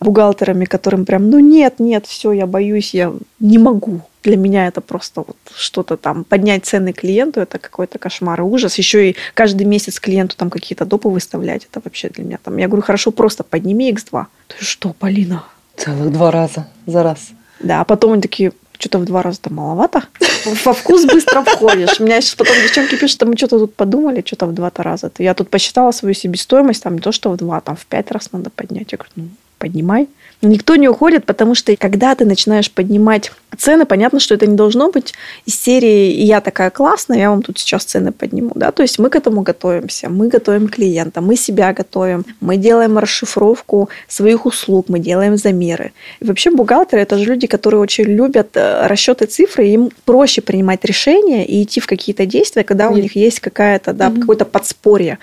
бухгалтерами, 0.00 0.64
которым 0.64 1.04
прям, 1.04 1.30
ну 1.30 1.38
нет, 1.38 1.74
нет, 1.78 2.06
все, 2.06 2.32
я 2.32 2.46
боюсь, 2.46 2.94
я 2.94 3.12
не 3.38 3.58
могу 3.58 4.02
для 4.26 4.36
меня 4.36 4.66
это 4.66 4.80
просто 4.80 5.20
вот 5.20 5.36
что-то 5.54 5.96
там, 5.96 6.24
поднять 6.24 6.66
цены 6.66 6.92
клиенту, 6.92 7.40
это 7.40 7.60
какой-то 7.60 7.98
кошмар 7.98 8.40
и 8.40 8.42
ужас. 8.42 8.76
Еще 8.76 9.10
и 9.10 9.16
каждый 9.34 9.64
месяц 9.66 10.00
клиенту 10.00 10.36
там 10.36 10.50
какие-то 10.50 10.84
допы 10.84 11.08
выставлять, 11.08 11.64
это 11.70 11.80
вообще 11.82 12.08
для 12.08 12.24
меня 12.24 12.38
там, 12.42 12.56
я 12.56 12.66
говорю, 12.66 12.82
хорошо, 12.82 13.12
просто 13.12 13.44
подними 13.44 13.92
X2. 13.92 14.26
Ты 14.48 14.64
что, 14.64 14.92
Полина? 14.92 15.44
Целых 15.76 16.12
два 16.12 16.32
раза 16.32 16.66
за 16.86 17.04
раз. 17.04 17.30
Да, 17.60 17.82
а 17.82 17.84
потом 17.84 18.14
они 18.14 18.22
такие, 18.22 18.52
что-то 18.78 18.98
в 18.98 19.04
два 19.04 19.22
раза-то 19.22 19.52
маловато. 19.52 20.02
Во 20.64 20.72
вкус 20.72 21.04
быстро 21.04 21.42
входишь. 21.42 22.00
У 22.00 22.04
меня 22.04 22.20
сейчас 22.20 22.34
потом 22.34 22.56
девчонки 22.56 22.96
пишут, 22.96 23.12
что 23.12 23.26
мы 23.26 23.36
что-то 23.36 23.60
тут 23.60 23.76
подумали, 23.76 24.24
что-то 24.26 24.46
в 24.46 24.54
два-то 24.54 24.82
раза. 24.82 25.12
Я 25.18 25.34
тут 25.34 25.50
посчитала 25.50 25.92
свою 25.92 26.14
себестоимость, 26.14 26.82
там 26.82 26.94
не 26.94 27.00
то, 27.00 27.12
что 27.12 27.30
в 27.30 27.36
два, 27.36 27.60
там 27.60 27.76
в 27.76 27.86
пять 27.86 28.10
раз 28.10 28.32
надо 28.32 28.50
поднять. 28.50 28.90
Я 28.90 28.98
говорю, 28.98 29.12
ну, 29.14 29.28
поднимай. 29.66 30.06
Никто 30.42 30.76
не 30.76 30.88
уходит, 30.88 31.24
потому 31.24 31.54
что 31.54 31.74
когда 31.76 32.14
ты 32.14 32.24
начинаешь 32.24 32.70
поднимать 32.70 33.32
цены, 33.58 33.86
понятно, 33.86 34.20
что 34.20 34.34
это 34.34 34.46
не 34.46 34.54
должно 34.54 34.90
быть 34.90 35.14
из 35.46 35.58
серии 35.58 36.12
«я 36.24 36.40
такая 36.40 36.70
классная, 36.70 37.18
я 37.18 37.30
вам 37.30 37.42
тут 37.42 37.58
сейчас 37.58 37.84
цены 37.84 38.12
подниму». 38.12 38.52
Да? 38.54 38.70
То 38.70 38.82
есть 38.82 38.98
мы 38.98 39.08
к 39.08 39.16
этому 39.16 39.40
готовимся, 39.40 40.08
мы 40.08 40.28
готовим 40.28 40.68
клиента, 40.68 41.20
мы 41.20 41.36
себя 41.36 41.72
готовим, 41.72 42.24
мы 42.40 42.58
делаем 42.58 42.98
расшифровку 42.98 43.88
своих 44.08 44.46
услуг, 44.46 44.86
мы 44.88 44.98
делаем 44.98 45.36
замеры. 45.36 45.92
И 46.20 46.24
вообще 46.26 46.50
бухгалтеры– 46.50 47.02
это 47.02 47.18
же 47.18 47.24
люди, 47.24 47.46
которые 47.46 47.80
очень 47.80 48.04
любят 48.04 48.50
э, 48.54 48.86
расчеты 48.86 49.26
цифры, 49.26 49.66
им 49.68 49.90
проще 50.04 50.42
принимать 50.42 50.84
решения 50.84 51.46
и 51.46 51.62
идти 51.62 51.80
в 51.80 51.86
какие-то 51.86 52.26
действия, 52.26 52.62
когда 52.62 52.90
у 52.90 52.96
них 52.96 53.16
есть 53.16 53.40
какая-то, 53.40 53.94
да, 53.94 54.08
mm-hmm. 54.08 54.20
какое-то 54.20 54.44
подспорье. 54.44 55.18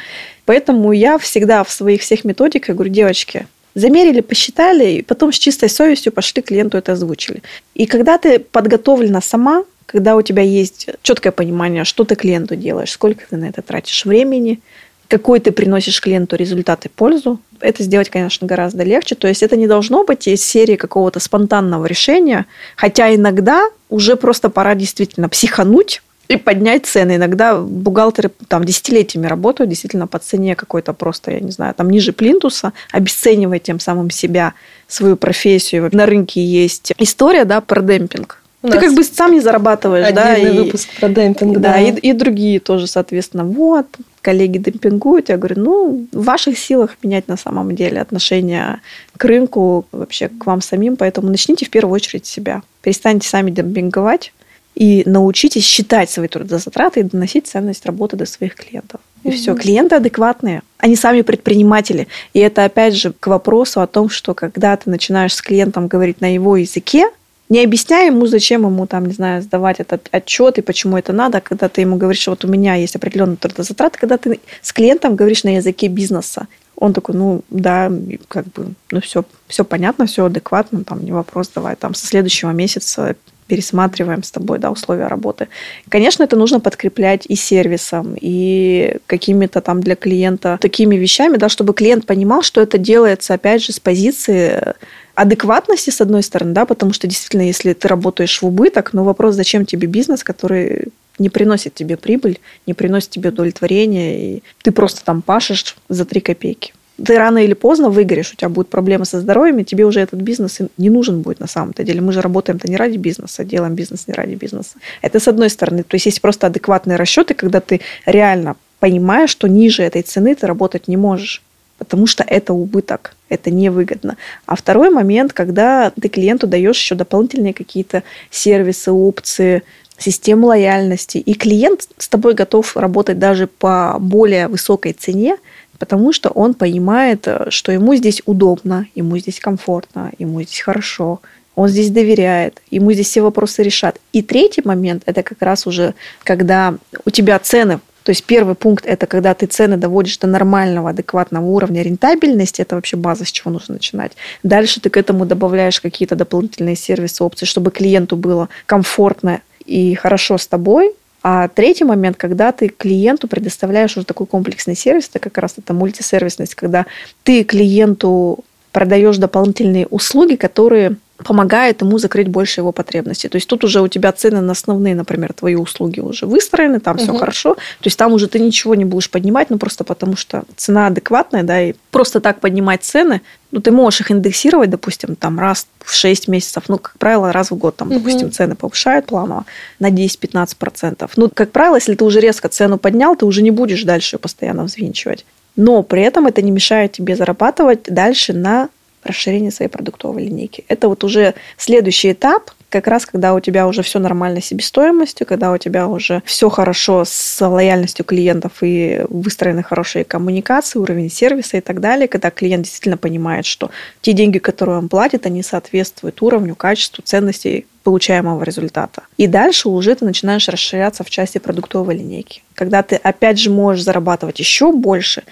Поэтому 0.45 0.91
я 0.91 1.17
всегда 1.17 1.63
в 1.63 1.71
своих 1.71 2.01
всех 2.01 2.25
методиках 2.25 2.75
говорю, 2.75 2.91
девочки, 2.91 3.47
Замерили, 3.75 4.21
посчитали, 4.21 4.91
и 4.91 5.01
потом 5.01 5.31
с 5.31 5.39
чистой 5.39 5.69
совестью 5.69 6.11
пошли 6.11 6.41
клиенту 6.41 6.77
это 6.77 6.91
озвучили. 6.91 7.41
И 7.73 7.85
когда 7.85 8.17
ты 8.17 8.39
подготовлена 8.39 9.21
сама, 9.21 9.65
когда 9.85 10.15
у 10.15 10.21
тебя 10.21 10.43
есть 10.43 10.89
четкое 11.01 11.31
понимание, 11.31 11.83
что 11.83 12.03
ты 12.03 12.15
клиенту 12.15 12.55
делаешь, 12.55 12.91
сколько 12.91 13.25
ты 13.29 13.37
на 13.37 13.45
это 13.45 13.61
тратишь 13.61 14.05
времени, 14.05 14.59
какой 15.07 15.39
ты 15.39 15.51
приносишь 15.51 16.01
клиенту 16.01 16.35
результат 16.35 16.85
и 16.85 16.89
пользу, 16.89 17.39
это 17.59 17.83
сделать, 17.83 18.09
конечно, 18.09 18.47
гораздо 18.47 18.83
легче. 18.83 19.15
То 19.15 19.27
есть 19.27 19.43
это 19.43 19.55
не 19.55 19.67
должно 19.67 20.03
быть 20.03 20.27
из 20.27 20.43
серии 20.43 20.75
какого-то 20.75 21.19
спонтанного 21.19 21.85
решения, 21.85 22.45
хотя 22.75 23.13
иногда 23.13 23.69
уже 23.89 24.15
просто 24.15 24.49
пора 24.49 24.75
действительно 24.75 25.29
психануть, 25.29 26.01
и 26.27 26.37
поднять 26.37 26.85
цены. 26.85 27.15
Иногда 27.15 27.57
бухгалтеры 27.57 28.31
там 28.47 28.63
десятилетиями 28.63 29.27
работают 29.27 29.69
действительно 29.69 30.07
по 30.07 30.19
цене 30.19 30.55
какой-то 30.55 30.93
просто, 30.93 31.31
я 31.31 31.39
не 31.39 31.51
знаю, 31.51 31.73
там 31.73 31.89
ниже 31.89 32.13
плинтуса, 32.13 32.73
обесценивая 32.91 33.59
тем 33.59 33.79
самым 33.79 34.09
себя, 34.09 34.53
свою 34.87 35.15
профессию. 35.15 35.89
На 35.91 36.05
рынке 36.05 36.43
есть 36.43 36.93
история, 36.97 37.45
да, 37.45 37.61
про 37.61 37.81
демпинг. 37.81 38.39
У 38.61 38.69
Ты 38.69 38.79
как 38.79 38.93
бы 38.93 39.03
сам 39.03 39.33
не 39.33 39.41
зарабатываешь, 39.41 40.13
да, 40.13 40.37
и, 40.37 40.57
выпуск 40.57 40.87
про 40.97 41.09
демпинг, 41.09 41.57
да, 41.57 41.73
да. 41.73 41.81
И, 41.81 41.91
и 41.91 42.13
другие 42.13 42.61
тоже, 42.61 42.87
соответственно, 42.87 43.43
вот 43.43 43.87
коллеги 44.21 44.57
демпингуют, 44.57 45.27
я 45.27 45.37
говорю, 45.37 45.61
ну, 45.61 46.07
в 46.13 46.23
ваших 46.23 46.57
силах 46.57 46.95
менять 47.03 47.27
на 47.27 47.35
самом 47.35 47.75
деле 47.75 47.99
отношение 47.99 48.79
к 49.17 49.25
рынку, 49.25 49.85
вообще 49.91 50.29
к 50.29 50.45
вам 50.45 50.61
самим, 50.61 50.95
поэтому 50.95 51.29
начните 51.29 51.65
в 51.65 51.69
первую 51.69 51.93
очередь 51.93 52.25
себя. 52.25 52.61
Перестаньте 52.81 53.27
сами 53.27 53.51
демпинговать 53.51 54.31
и 54.75 55.03
научитесь 55.05 55.65
считать 55.65 56.09
свои 56.09 56.27
трудозатраты 56.27 57.01
и 57.01 57.03
доносить 57.03 57.47
ценность 57.47 57.85
работы 57.85 58.15
до 58.17 58.25
своих 58.25 58.55
клиентов. 58.55 59.01
И 59.23 59.29
угу. 59.29 59.37
все. 59.37 59.55
Клиенты 59.55 59.95
адекватные. 59.95 60.61
Они 60.77 60.95
сами 60.95 61.21
предприниматели. 61.21 62.07
И 62.33 62.39
это 62.39 62.65
опять 62.65 62.95
же 62.95 63.13
к 63.13 63.27
вопросу 63.27 63.81
о 63.81 63.87
том, 63.87 64.09
что 64.09 64.33
когда 64.33 64.75
ты 64.75 64.89
начинаешь 64.89 65.33
с 65.33 65.41
клиентом 65.41 65.87
говорить 65.87 66.21
на 66.21 66.33
его 66.33 66.57
языке, 66.57 67.09
не 67.49 67.63
объясняй 67.63 68.07
ему, 68.07 68.25
зачем 68.25 68.65
ему, 68.65 68.87
там, 68.87 69.05
не 69.05 69.13
знаю, 69.13 69.41
сдавать 69.41 69.79
этот 69.79 70.07
отчет 70.11 70.57
и 70.57 70.61
почему 70.61 70.97
это 70.97 71.13
надо, 71.13 71.39
когда 71.39 71.69
ты 71.69 71.81
ему 71.81 71.97
говоришь, 71.97 72.27
вот 72.27 72.43
у 72.45 72.47
меня 72.47 72.75
есть 72.75 72.95
определенные 72.95 73.37
трудозатраты, 73.37 73.99
когда 73.99 74.17
ты 74.17 74.39
с 74.61 74.73
клиентом 74.73 75.15
говоришь 75.15 75.43
на 75.43 75.57
языке 75.57 75.87
бизнеса. 75.87 76.47
Он 76.75 76.93
такой, 76.93 77.15
ну 77.15 77.41
да, 77.49 77.91
как 78.27 78.45
бы, 78.47 78.73
ну 78.89 79.01
все, 79.01 79.23
все 79.47 79.63
понятно, 79.63 80.07
все 80.07 80.25
адекватно, 80.25 80.83
там 80.83 81.03
не 81.03 81.11
вопрос, 81.11 81.51
давай 81.53 81.75
там 81.75 81.93
со 81.93 82.07
следующего 82.07 82.49
месяца 82.51 83.15
пересматриваем 83.47 84.23
с 84.23 84.31
тобой 84.31 84.59
да, 84.59 84.71
условия 84.71 85.07
работы. 85.07 85.47
Конечно, 85.89 86.23
это 86.23 86.35
нужно 86.35 86.59
подкреплять 86.59 87.25
и 87.27 87.35
сервисом, 87.35 88.15
и 88.19 88.97
какими-то 89.05 89.61
там 89.61 89.81
для 89.81 89.95
клиента 89.95 90.57
такими 90.61 90.95
вещами, 90.95 91.37
да, 91.37 91.49
чтобы 91.49 91.73
клиент 91.73 92.05
понимал, 92.05 92.41
что 92.41 92.61
это 92.61 92.77
делается, 92.77 93.33
опять 93.33 93.63
же, 93.63 93.73
с 93.73 93.79
позиции 93.79 94.73
адекватности, 95.15 95.89
с 95.89 96.01
одной 96.01 96.23
стороны, 96.23 96.53
да, 96.53 96.65
потому 96.65 96.93
что 96.93 97.07
действительно, 97.07 97.43
если 97.43 97.73
ты 97.73 97.87
работаешь 97.87 98.41
в 98.41 98.45
убыток, 98.45 98.93
но 98.93 99.03
вопрос, 99.03 99.35
зачем 99.35 99.65
тебе 99.65 99.87
бизнес, 99.87 100.23
который 100.23 100.89
не 101.19 101.29
приносит 101.29 101.75
тебе 101.75 101.97
прибыль, 101.97 102.39
не 102.65 102.73
приносит 102.73 103.11
тебе 103.11 103.29
удовлетворение, 103.29 104.37
и 104.37 104.43
ты 104.63 104.71
просто 104.71 105.05
там 105.05 105.21
пашешь 105.21 105.77
за 105.87 106.05
три 106.05 106.21
копейки 106.21 106.73
ты 107.03 107.17
рано 107.17 107.39
или 107.39 107.53
поздно 107.53 107.89
выгоришь, 107.89 108.33
у 108.33 108.35
тебя 108.35 108.49
будут 108.49 108.69
проблемы 108.69 109.05
со 109.05 109.19
здоровьем, 109.19 109.59
и 109.59 109.63
тебе 109.63 109.85
уже 109.85 109.99
этот 109.99 110.21
бизнес 110.21 110.59
не 110.77 110.89
нужен 110.89 111.21
будет 111.21 111.39
на 111.39 111.47
самом-то 111.47 111.83
деле. 111.83 112.01
Мы 112.01 112.11
же 112.11 112.21
работаем-то 112.21 112.69
не 112.69 112.77
ради 112.77 112.97
бизнеса, 112.97 113.43
делаем 113.43 113.73
бизнес 113.73 114.07
не 114.07 114.13
ради 114.13 114.35
бизнеса. 114.35 114.75
Это 115.01 115.19
с 115.19 115.27
одной 115.27 115.49
стороны. 115.49 115.83
То 115.83 115.95
есть 115.95 116.05
есть 116.05 116.21
просто 116.21 116.47
адекватные 116.47 116.97
расчеты, 116.97 117.33
когда 117.33 117.59
ты 117.61 117.81
реально 118.05 118.55
понимаешь, 118.79 119.31
что 119.31 119.47
ниже 119.47 119.83
этой 119.83 120.01
цены 120.01 120.35
ты 120.35 120.45
работать 120.47 120.87
не 120.87 120.97
можешь 120.97 121.41
потому 121.79 122.07
что 122.07 122.23
это 122.23 122.53
убыток, 122.53 123.15
это 123.27 123.51
невыгодно. 123.51 124.15
А 124.45 124.55
второй 124.55 124.89
момент, 124.89 125.33
когда 125.33 125.91
ты 125.99 126.07
клиенту 126.07 126.47
даешь 126.47 126.77
еще 126.77 126.95
дополнительные 126.95 127.53
какие-то 127.53 128.03
сервисы, 128.29 128.91
опции, 128.91 129.63
систему 129.97 130.47
лояльности, 130.47 131.17
и 131.17 131.33
клиент 131.33 131.87
с 131.97 132.07
тобой 132.07 132.33
готов 132.35 132.77
работать 132.77 133.19
даже 133.19 133.47
по 133.47 133.97
более 133.99 134.47
высокой 134.47 134.93
цене, 134.93 135.37
потому 135.83 136.13
что 136.13 136.29
он 136.29 136.53
понимает, 136.53 137.27
э, 137.27 137.47
что 137.49 137.73
ему 137.73 137.93
здесь 137.95 138.21
удобно, 138.25 138.87
ему 138.95 139.17
здесь 139.17 139.41
комфортно, 139.41 140.13
ему 140.17 140.41
здесь 140.41 140.61
хорошо, 140.61 141.19
он 141.55 141.67
здесь 141.67 141.89
доверяет, 141.89 142.61
ему 142.71 142.93
здесь 142.93 143.07
все 143.07 143.21
вопросы 143.21 143.63
решат. 143.63 143.99
И 144.13 144.21
третий 144.21 144.61
момент– 144.63 145.03
это 145.05 145.23
как 145.23 145.41
раз 145.41 145.67
уже, 145.67 145.93
когда 146.23 146.75
у 147.03 147.09
тебя 147.09 147.37
цены 147.39 147.81
то 148.03 148.09
есть 148.09 148.25
первый 148.25 148.55
пункт– 148.55 148.85
это 148.87 149.07
когда 149.07 149.33
ты 149.33 149.45
цены 149.45 149.77
доводишь 149.77 150.17
до 150.17 150.27
нормального, 150.27 150.89
адекватного 150.89 151.45
уровня 151.45 151.83
рентабельности. 151.83 152.61
Это 152.61 152.75
вообще 152.75 152.97
база, 152.97 153.23
с 153.23 153.31
чего 153.31 153.49
нужно 153.49 153.75
начинать. 153.75 154.11
Дальше 154.43 154.81
ты 154.81 154.89
к 154.89 154.97
этому 154.97 155.25
добавляешь 155.25 155.79
какие-то 155.79 156.17
дополнительные 156.17 156.75
сервисы, 156.75 157.23
опции, 157.23 157.45
чтобы 157.45 157.71
клиенту 157.71 158.17
было 158.17 158.49
комфортно 158.65 159.39
и 159.65 159.95
хорошо 159.95 160.37
с 160.37 160.47
тобой, 160.47 160.91
а 161.23 161.47
третий 161.47 161.85
момент, 161.85 162.17
когда 162.17 162.51
ты 162.51 162.67
клиенту 162.67 163.29
предоставляешь 163.29 163.95
уже 163.95 164.05
такой 164.05 164.27
комплексный 164.27 164.75
сервис, 164.75 165.07
это 165.09 165.19
как 165.19 165.37
раз 165.37 165.55
это 165.57 165.73
мультисервисность, 165.73 166.53
когда 166.53 166.85
ты 167.23 167.45
клиенту 167.45 168.43
продаешь 168.73 169.17
дополнительные 169.17 169.87
услуги, 169.87 170.35
которые 170.35 170.97
помогает 171.23 171.81
ему 171.81 171.97
закрыть 171.97 172.27
больше 172.27 172.61
его 172.61 172.71
потребностей. 172.71 173.29
То 173.29 173.37
есть 173.37 173.47
тут 173.47 173.63
уже 173.63 173.81
у 173.81 173.87
тебя 173.87 174.11
цены 174.11 174.41
на 174.41 174.51
основные, 174.51 174.95
например, 174.95 175.33
твои 175.33 175.55
услуги 175.55 175.99
уже 175.99 176.25
выстроены, 176.25 176.79
там 176.79 176.95
угу. 176.95 177.03
все 177.03 177.13
хорошо. 177.13 177.55
То 177.55 177.85
есть 177.85 177.97
там 177.97 178.13
уже 178.13 178.27
ты 178.27 178.39
ничего 178.39 178.75
не 178.75 178.85
будешь 178.85 179.09
поднимать, 179.09 179.49
ну 179.49 179.57
просто 179.57 179.83
потому 179.83 180.15
что 180.15 180.43
цена 180.55 180.87
адекватная, 180.87 181.43
да, 181.43 181.61
и 181.61 181.73
просто 181.91 182.19
так 182.19 182.39
поднимать 182.39 182.83
цены, 182.83 183.21
ну 183.51 183.61
ты 183.61 183.71
можешь 183.71 184.01
их 184.01 184.11
индексировать, 184.11 184.69
допустим, 184.69 185.15
там 185.15 185.39
раз 185.39 185.67
в 185.79 185.93
6 185.93 186.27
месяцев, 186.27 186.63
ну, 186.67 186.77
как 186.77 186.97
правило, 186.97 187.31
раз 187.31 187.51
в 187.51 187.55
год, 187.55 187.75
там, 187.75 187.89
угу. 187.89 187.99
допустим, 187.99 188.31
цены 188.31 188.55
повышают 188.55 189.05
планово 189.05 189.45
на 189.79 189.89
10-15%. 189.89 191.09
Ну, 191.15 191.29
как 191.33 191.51
правило, 191.51 191.75
если 191.75 191.95
ты 191.95 192.03
уже 192.03 192.19
резко 192.19 192.49
цену 192.49 192.77
поднял, 192.77 193.15
ты 193.15 193.25
уже 193.25 193.41
не 193.41 193.51
будешь 193.51 193.83
дальше 193.83 194.15
ее 194.15 194.19
постоянно 194.19 194.63
взвинчивать. 194.63 195.25
Но 195.55 195.83
при 195.83 196.01
этом 196.01 196.27
это 196.27 196.41
не 196.41 196.51
мешает 196.51 196.93
тебе 196.93 197.15
зарабатывать 197.15 197.83
дальше 197.83 198.33
на 198.33 198.69
расширение 199.03 199.51
своей 199.51 199.69
продуктовой 199.69 200.25
линейки. 200.25 200.65
Это 200.67 200.87
вот 200.89 201.03
уже 201.03 201.33
следующий 201.57 202.11
этап, 202.11 202.51
как 202.73 202.87
раз 202.87 203.05
когда 203.05 203.35
у 203.35 203.39
тебя 203.39 203.67
уже 203.67 203.83
все 203.83 203.99
нормально 203.99 204.41
с 204.41 204.45
себестоимостью, 204.45 205.27
когда 205.27 205.51
у 205.51 205.57
тебя 205.59 205.87
уже 205.87 206.23
все 206.25 206.49
хорошо 206.49 207.03
с 207.05 207.47
лояльностью 207.47 208.03
клиентов 208.03 208.51
и 208.61 209.05
выстроены 209.09 209.61
хорошие 209.61 210.03
коммуникации, 210.03 210.79
уровень 210.79 211.11
сервиса 211.11 211.57
и 211.57 211.61
так 211.61 211.79
далее, 211.81 212.07
когда 212.07 212.31
клиент 212.31 212.63
действительно 212.63 212.97
понимает, 212.97 213.45
что 213.45 213.69
те 214.01 214.13
деньги, 214.13 214.39
которые 214.39 214.79
он 214.79 214.89
платит, 214.89 215.27
они 215.27 215.43
соответствуют 215.43 216.19
уровню, 216.23 216.55
качеству, 216.55 217.03
ценностей 217.03 217.67
получаемого 217.83 218.43
результата. 218.43 219.03
И 219.17 219.27
дальше 219.27 219.69
уже 219.69 219.93
ты 219.93 220.05
начинаешь 220.05 220.49
расширяться 220.49 221.03
в 221.03 221.11
части 221.11 221.37
продуктовой 221.37 221.95
линейки. 221.95 222.41
Когда 222.55 222.81
ты 222.81 222.95
опять 222.95 223.37
же 223.37 223.51
можешь 223.51 223.83
зарабатывать 223.83 224.39
еще 224.39 224.71
больше, 224.71 225.23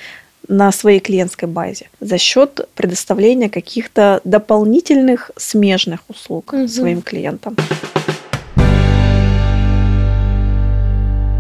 на 0.47 0.71
своей 0.71 0.99
клиентской 0.99 1.47
базе 1.47 1.89
за 1.99 2.17
счет 2.17 2.67
предоставления 2.75 3.49
каких-то 3.49 4.21
дополнительных 4.23 5.31
смежных 5.37 6.01
услуг 6.09 6.53
угу. 6.53 6.67
своим 6.67 7.01
клиентам. 7.01 7.55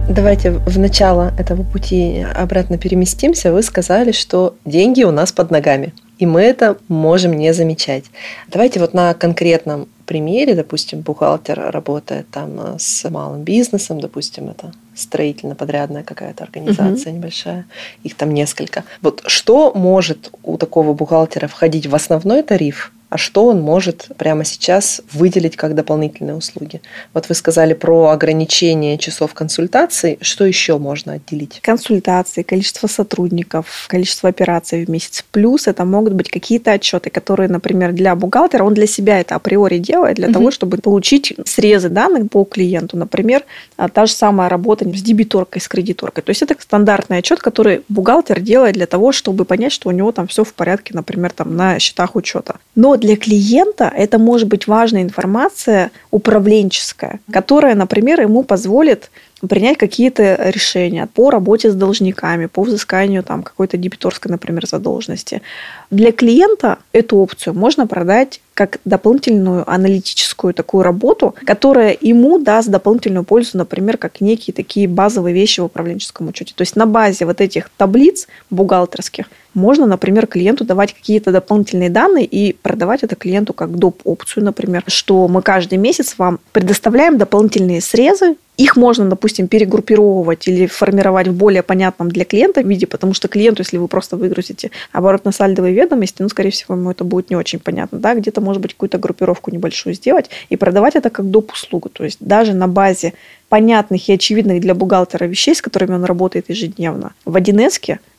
Давайте 0.09 0.51
в 0.51 0.77
начало 0.77 1.33
этого 1.39 1.63
пути 1.63 2.25
обратно 2.35 2.77
переместимся. 2.77 3.53
Вы 3.53 3.63
сказали, 3.63 4.11
что 4.11 4.55
деньги 4.65 5.03
у 5.03 5.11
нас 5.11 5.31
под 5.31 5.51
ногами, 5.51 5.93
и 6.19 6.25
мы 6.25 6.41
это 6.41 6.77
можем 6.89 7.31
не 7.37 7.53
замечать. 7.53 8.05
Давайте 8.49 8.81
вот 8.81 8.93
на 8.93 9.13
конкретном 9.13 9.87
примере, 10.11 10.55
допустим, 10.55 10.99
бухгалтер 10.99 11.71
работает 11.71 12.29
там 12.31 12.59
э, 12.59 12.75
с 12.79 13.09
малым 13.09 13.43
бизнесом, 13.43 14.01
допустим, 14.01 14.49
это 14.49 14.73
строительно-подрядная 14.93 16.03
какая-то 16.03 16.43
организация 16.43 17.11
угу. 17.11 17.19
небольшая, 17.19 17.65
их 18.03 18.15
там 18.15 18.33
несколько. 18.33 18.83
Вот 19.01 19.23
что 19.27 19.71
может 19.73 20.29
у 20.43 20.57
такого 20.57 20.91
бухгалтера 20.93 21.47
входить 21.47 21.87
в 21.87 21.95
основной 21.95 22.43
тариф, 22.43 22.91
а 23.11 23.17
что 23.17 23.47
он 23.47 23.59
может 23.61 24.07
прямо 24.17 24.45
сейчас 24.45 25.01
выделить 25.11 25.57
как 25.57 25.75
дополнительные 25.75 26.33
услуги. 26.33 26.81
Вот 27.13 27.27
вы 27.27 27.35
сказали 27.35 27.73
про 27.73 28.07
ограничение 28.07 28.97
часов 28.97 29.33
консультаций. 29.33 30.17
Что 30.21 30.45
еще 30.45 30.77
можно 30.77 31.13
отделить? 31.13 31.59
Консультации, 31.61 32.41
количество 32.41 32.87
сотрудников, 32.87 33.85
количество 33.89 34.29
операций 34.29 34.85
в 34.85 34.89
месяц. 34.89 35.25
Плюс 35.29 35.67
это 35.67 35.83
могут 35.83 36.13
быть 36.13 36.29
какие-то 36.29 36.71
отчеты, 36.71 37.09
которые, 37.09 37.49
например, 37.49 37.91
для 37.91 38.15
бухгалтера, 38.15 38.63
он 38.63 38.73
для 38.73 38.87
себя 38.87 39.19
это 39.19 39.35
априори 39.35 39.77
делает, 39.77 40.15
для 40.15 40.27
угу. 40.27 40.33
того, 40.33 40.51
чтобы 40.51 40.77
получить 40.77 41.33
срезы 41.45 41.89
данных 41.89 42.29
по 42.29 42.45
клиенту. 42.45 42.95
Например, 42.95 43.43
а, 43.75 43.89
та 43.89 44.05
же 44.05 44.13
самая 44.13 44.47
работа 44.47 44.85
с 44.85 45.01
дебиторкой, 45.01 45.61
с 45.61 45.67
кредиторкой. 45.67 46.23
То 46.23 46.29
есть 46.29 46.43
это 46.43 46.55
стандартный 46.57 47.17
отчет, 47.17 47.41
который 47.41 47.81
бухгалтер 47.89 48.39
делает 48.39 48.75
для 48.75 48.85
того, 48.85 49.11
чтобы 49.11 49.43
понять, 49.43 49.73
что 49.73 49.89
у 49.89 49.91
него 49.91 50.13
там 50.13 50.27
все 50.27 50.45
в 50.45 50.53
порядке, 50.53 50.93
например, 50.93 51.33
там 51.33 51.57
на 51.57 51.77
счетах 51.77 52.15
учета. 52.15 52.55
Но 52.73 53.00
для 53.01 53.17
клиента 53.17 53.91
это 53.93 54.17
может 54.19 54.47
быть 54.47 54.67
важная 54.67 55.01
информация 55.01 55.91
управленческая, 56.11 57.19
которая, 57.31 57.75
например, 57.75 58.21
ему 58.21 58.43
позволит 58.43 59.11
принять 59.47 59.77
какие-то 59.77 60.49
решения 60.49 61.07
по 61.13 61.29
работе 61.29 61.71
с 61.71 61.75
должниками, 61.75 62.45
по 62.45 62.63
взысканию 62.63 63.23
там, 63.23 63.43
какой-то 63.43 63.77
дебиторской, 63.77 64.31
например, 64.31 64.67
задолженности. 64.67 65.41
Для 65.89 66.11
клиента 66.11 66.79
эту 66.93 67.17
опцию 67.17 67.53
можно 67.53 67.87
продать 67.87 68.41
как 68.53 68.79
дополнительную 68.85 69.69
аналитическую 69.69 70.53
такую 70.53 70.83
работу, 70.83 71.33
которая 71.45 71.97
ему 71.99 72.37
даст 72.37 72.69
дополнительную 72.69 73.23
пользу, 73.23 73.57
например, 73.57 73.97
как 73.97 74.21
некие 74.21 74.53
такие 74.53 74.87
базовые 74.87 75.33
вещи 75.33 75.61
в 75.61 75.65
управленческом 75.65 76.27
учете. 76.27 76.53
То 76.55 76.61
есть 76.61 76.75
на 76.75 76.85
базе 76.85 77.25
вот 77.25 77.41
этих 77.41 77.69
таблиц 77.77 78.27
бухгалтерских 78.49 79.25
можно, 79.53 79.85
например, 79.85 80.27
клиенту 80.27 80.63
давать 80.63 80.93
какие-то 80.93 81.31
дополнительные 81.31 81.89
данные 81.89 82.25
и 82.25 82.53
продавать 82.53 83.03
это 83.03 83.15
клиенту 83.15 83.53
как 83.53 83.75
доп. 83.77 84.01
опцию, 84.03 84.45
например, 84.45 84.83
что 84.87 85.27
мы 85.27 85.41
каждый 85.41 85.77
месяц 85.77 86.15
вам 86.17 86.39
предоставляем 86.51 87.17
дополнительные 87.17 87.81
срезы 87.81 88.35
их 88.57 88.75
можно, 88.75 89.09
допустим, 89.09 89.47
перегруппировывать 89.47 90.47
или 90.47 90.67
формировать 90.67 91.27
в 91.27 91.33
более 91.33 91.63
понятном 91.63 92.09
для 92.09 92.25
клиента 92.25 92.61
виде, 92.61 92.85
потому 92.85 93.13
что 93.13 93.27
клиенту, 93.27 93.61
если 93.61 93.77
вы 93.77 93.87
просто 93.87 94.17
выгрузите 94.17 94.71
оборотно-сальдовые 94.93 95.73
ведомости, 95.73 96.21
ну, 96.21 96.29
скорее 96.29 96.51
всего, 96.51 96.75
ему 96.75 96.91
это 96.91 97.03
будет 97.03 97.29
не 97.29 97.35
очень 97.35 97.59
понятно. 97.59 97.99
Да? 97.99 98.13
Где-то, 98.13 98.41
может 98.41 98.61
быть, 98.61 98.73
какую-то 98.73 98.97
группировку 98.97 99.51
небольшую 99.51 99.95
сделать 99.95 100.29
и 100.49 100.57
продавать 100.57 100.95
это 100.95 101.09
как 101.09 101.29
доп. 101.29 101.51
услугу. 101.53 101.89
То 101.89 102.03
есть 102.03 102.17
даже 102.19 102.53
на 102.53 102.67
базе 102.67 103.13
понятных 103.49 104.07
и 104.09 104.13
очевидных 104.13 104.61
для 104.61 104.75
бухгалтера 104.75 105.25
вещей, 105.25 105.55
с 105.55 105.61
которыми 105.61 105.95
он 105.95 106.05
работает 106.05 106.49
ежедневно, 106.49 107.13
в 107.25 107.35
1 107.35 107.69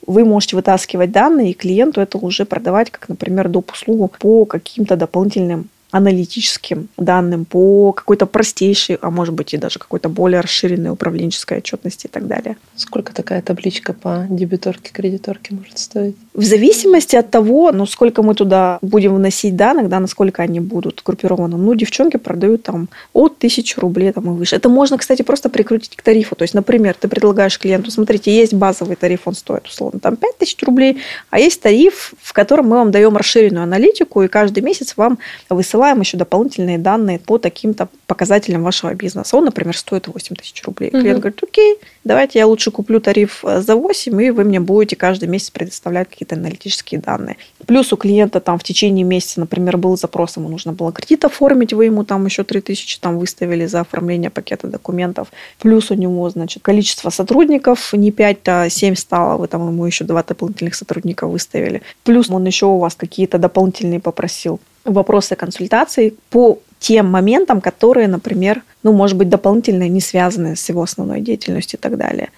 вы 0.07 0.25
можете 0.25 0.57
вытаскивать 0.57 1.13
данные, 1.13 1.51
и 1.51 1.55
клиенту 1.55 2.01
это 2.01 2.19
уже 2.19 2.45
продавать, 2.45 2.91
как, 2.91 3.09
например, 3.09 3.49
доп. 3.49 3.71
услугу 3.73 4.11
по 4.19 4.45
каким-то 4.45 4.97
дополнительным 4.97 5.69
аналитическим 5.93 6.89
данным, 6.97 7.45
по 7.45 7.93
какой-то 7.93 8.27
простейшей, 8.27 8.97
а 9.01 9.11
может 9.11 9.35
быть 9.35 9.55
и 9.55 9.59
даже 9.59 9.79
какой-то 9.79 10.09
более 10.09 10.41
расширенной 10.41 10.91
управленческой 10.91 11.59
отчетности 11.59 12.07
и 12.07 12.09
так 12.09 12.27
далее. 12.27 12.57
Сколько 12.77 13.15
такая 13.15 13.43
табличка 13.43 13.93
по 13.93 14.27
дебиторке, 14.29 14.91
кредиторке 14.91 15.55
может 15.55 15.79
стоить? 15.79 16.17
В 16.33 16.43
зависимости 16.43 17.15
от 17.15 17.31
того, 17.31 17.73
ну, 17.73 17.85
сколько 17.85 18.23
мы 18.23 18.35
туда 18.35 18.79
будем 18.81 19.15
вносить 19.15 19.55
данных, 19.55 19.91
да, 19.91 20.01
насколько 20.01 20.43
они 20.43 20.61
будут 20.61 21.03
группированы. 21.05 21.59
Ну, 21.59 21.75
девчонки 21.75 22.17
продают 22.17 22.63
там 22.63 22.89
от 23.13 23.37
тысячи 23.37 23.79
рублей 23.79 24.13
там, 24.13 24.25
и 24.25 24.39
выше. 24.39 24.57
Это 24.57 24.71
можно, 24.71 24.97
кстати, 24.97 25.21
просто 25.21 25.51
прикрутить 25.51 25.95
к 25.95 26.03
тарифу. 26.03 26.35
То 26.37 26.43
есть, 26.43 26.55
например, 26.55 26.97
ты 26.99 27.07
предлагаешь 27.07 27.59
клиенту, 27.59 27.91
смотрите, 27.91 28.35
есть 28.35 28.55
базовый 28.55 28.97
тариф, 28.97 29.21
он 29.27 29.35
стоит 29.35 29.67
условно 29.67 30.01
там 30.01 30.17
5 30.17 30.39
тысяч 30.39 30.63
рублей, 30.63 31.03
а 31.29 31.39
есть 31.39 31.61
тариф, 31.61 32.15
в 32.19 32.33
котором 32.33 32.69
мы 32.69 32.77
вам 32.77 32.91
даем 32.91 33.15
расширенную 33.15 33.65
аналитику, 33.65 34.23
и 34.23 34.29
каждый 34.29 34.63
месяц 34.63 34.95
вам 34.97 35.19
высылаем 35.51 35.82
присылаем 35.83 36.01
еще 36.01 36.17
дополнительные 36.17 36.79
данные 36.79 37.19
по 37.19 37.39
таким-то 37.39 37.89
показателям 38.07 38.63
вашего 38.63 38.95
бизнеса. 38.95 39.37
Он, 39.37 39.45
например, 39.45 39.77
стоит 39.77 40.07
8 40.07 40.37
тысяч 40.37 40.63
рублей. 40.65 40.91
Угу. 40.91 41.01
Клиент 41.01 41.19
говорит, 41.19 41.43
окей, 41.43 41.77
давайте 42.05 42.39
я 42.39 42.47
лучше 42.47 42.71
куплю 42.71 43.01
тариф 43.01 43.45
э, 43.45 43.61
за 43.61 43.75
8, 43.75 44.23
и 44.23 44.31
вы 44.31 44.45
мне 44.45 44.61
будете 44.61 44.95
каждый 44.95 45.29
месяц 45.29 45.51
предоставлять 45.51 46.09
какие-то 46.09 46.37
аналитические 46.37 47.01
данные. 47.01 47.37
Плюс 47.67 47.93
у 47.93 47.97
клиента 47.97 48.41
там 48.41 48.59
в 48.59 48.63
течение 48.63 49.05
месяца, 49.05 49.41
например, 49.41 49.77
был 49.77 49.97
запрос, 49.97 50.37
ему 50.37 50.49
нужно 50.49 50.73
было 50.73 50.93
кредит 50.93 51.25
оформить, 51.25 51.73
вы 51.73 51.87
ему 51.87 52.05
там 52.05 52.27
еще 52.27 52.45
3 52.45 52.61
тысячи 52.61 53.01
там 53.01 53.19
выставили 53.19 53.67
за 53.67 53.81
оформление 53.81 54.31
пакета 54.31 54.69
документов. 54.69 55.33
Плюс 55.59 55.91
у 55.91 55.95
него, 55.95 56.31
значит, 56.31 56.63
количество 56.63 57.11
сотрудников 57.11 57.93
не 57.93 58.13
5, 58.13 58.39
а 58.47 58.69
7 58.69 58.95
стало, 58.95 59.37
вы 59.37 59.49
там 59.49 59.67
ему 59.69 59.85
еще 59.85 60.05
два 60.05 60.23
дополнительных 60.23 60.77
сотрудника 60.77 61.27
выставили. 61.27 61.83
Плюс 62.05 62.31
он 62.31 62.47
еще 62.47 62.67
у 62.67 62.79
вас 62.79 62.95
какие-то 62.95 63.39
дополнительные 63.39 63.99
попросил 63.99 64.61
вопросы 64.85 65.37
консультаций 65.37 66.15
по 66.31 66.59
тем 66.79 67.11
моментам, 67.11 67.61
которые, 67.61 68.09
например, 68.09 68.63
ну, 68.83 68.93
может 68.93 69.17
быть, 69.17 69.29
дополнительно 69.29 69.89
не 69.89 70.01
связаны 70.01 70.57
с 70.57 70.69
его 70.69 70.83
основной 70.83 71.21
деятельностью 71.21 71.79
и 71.79 71.83
так 71.83 71.97
далее. 71.97 72.31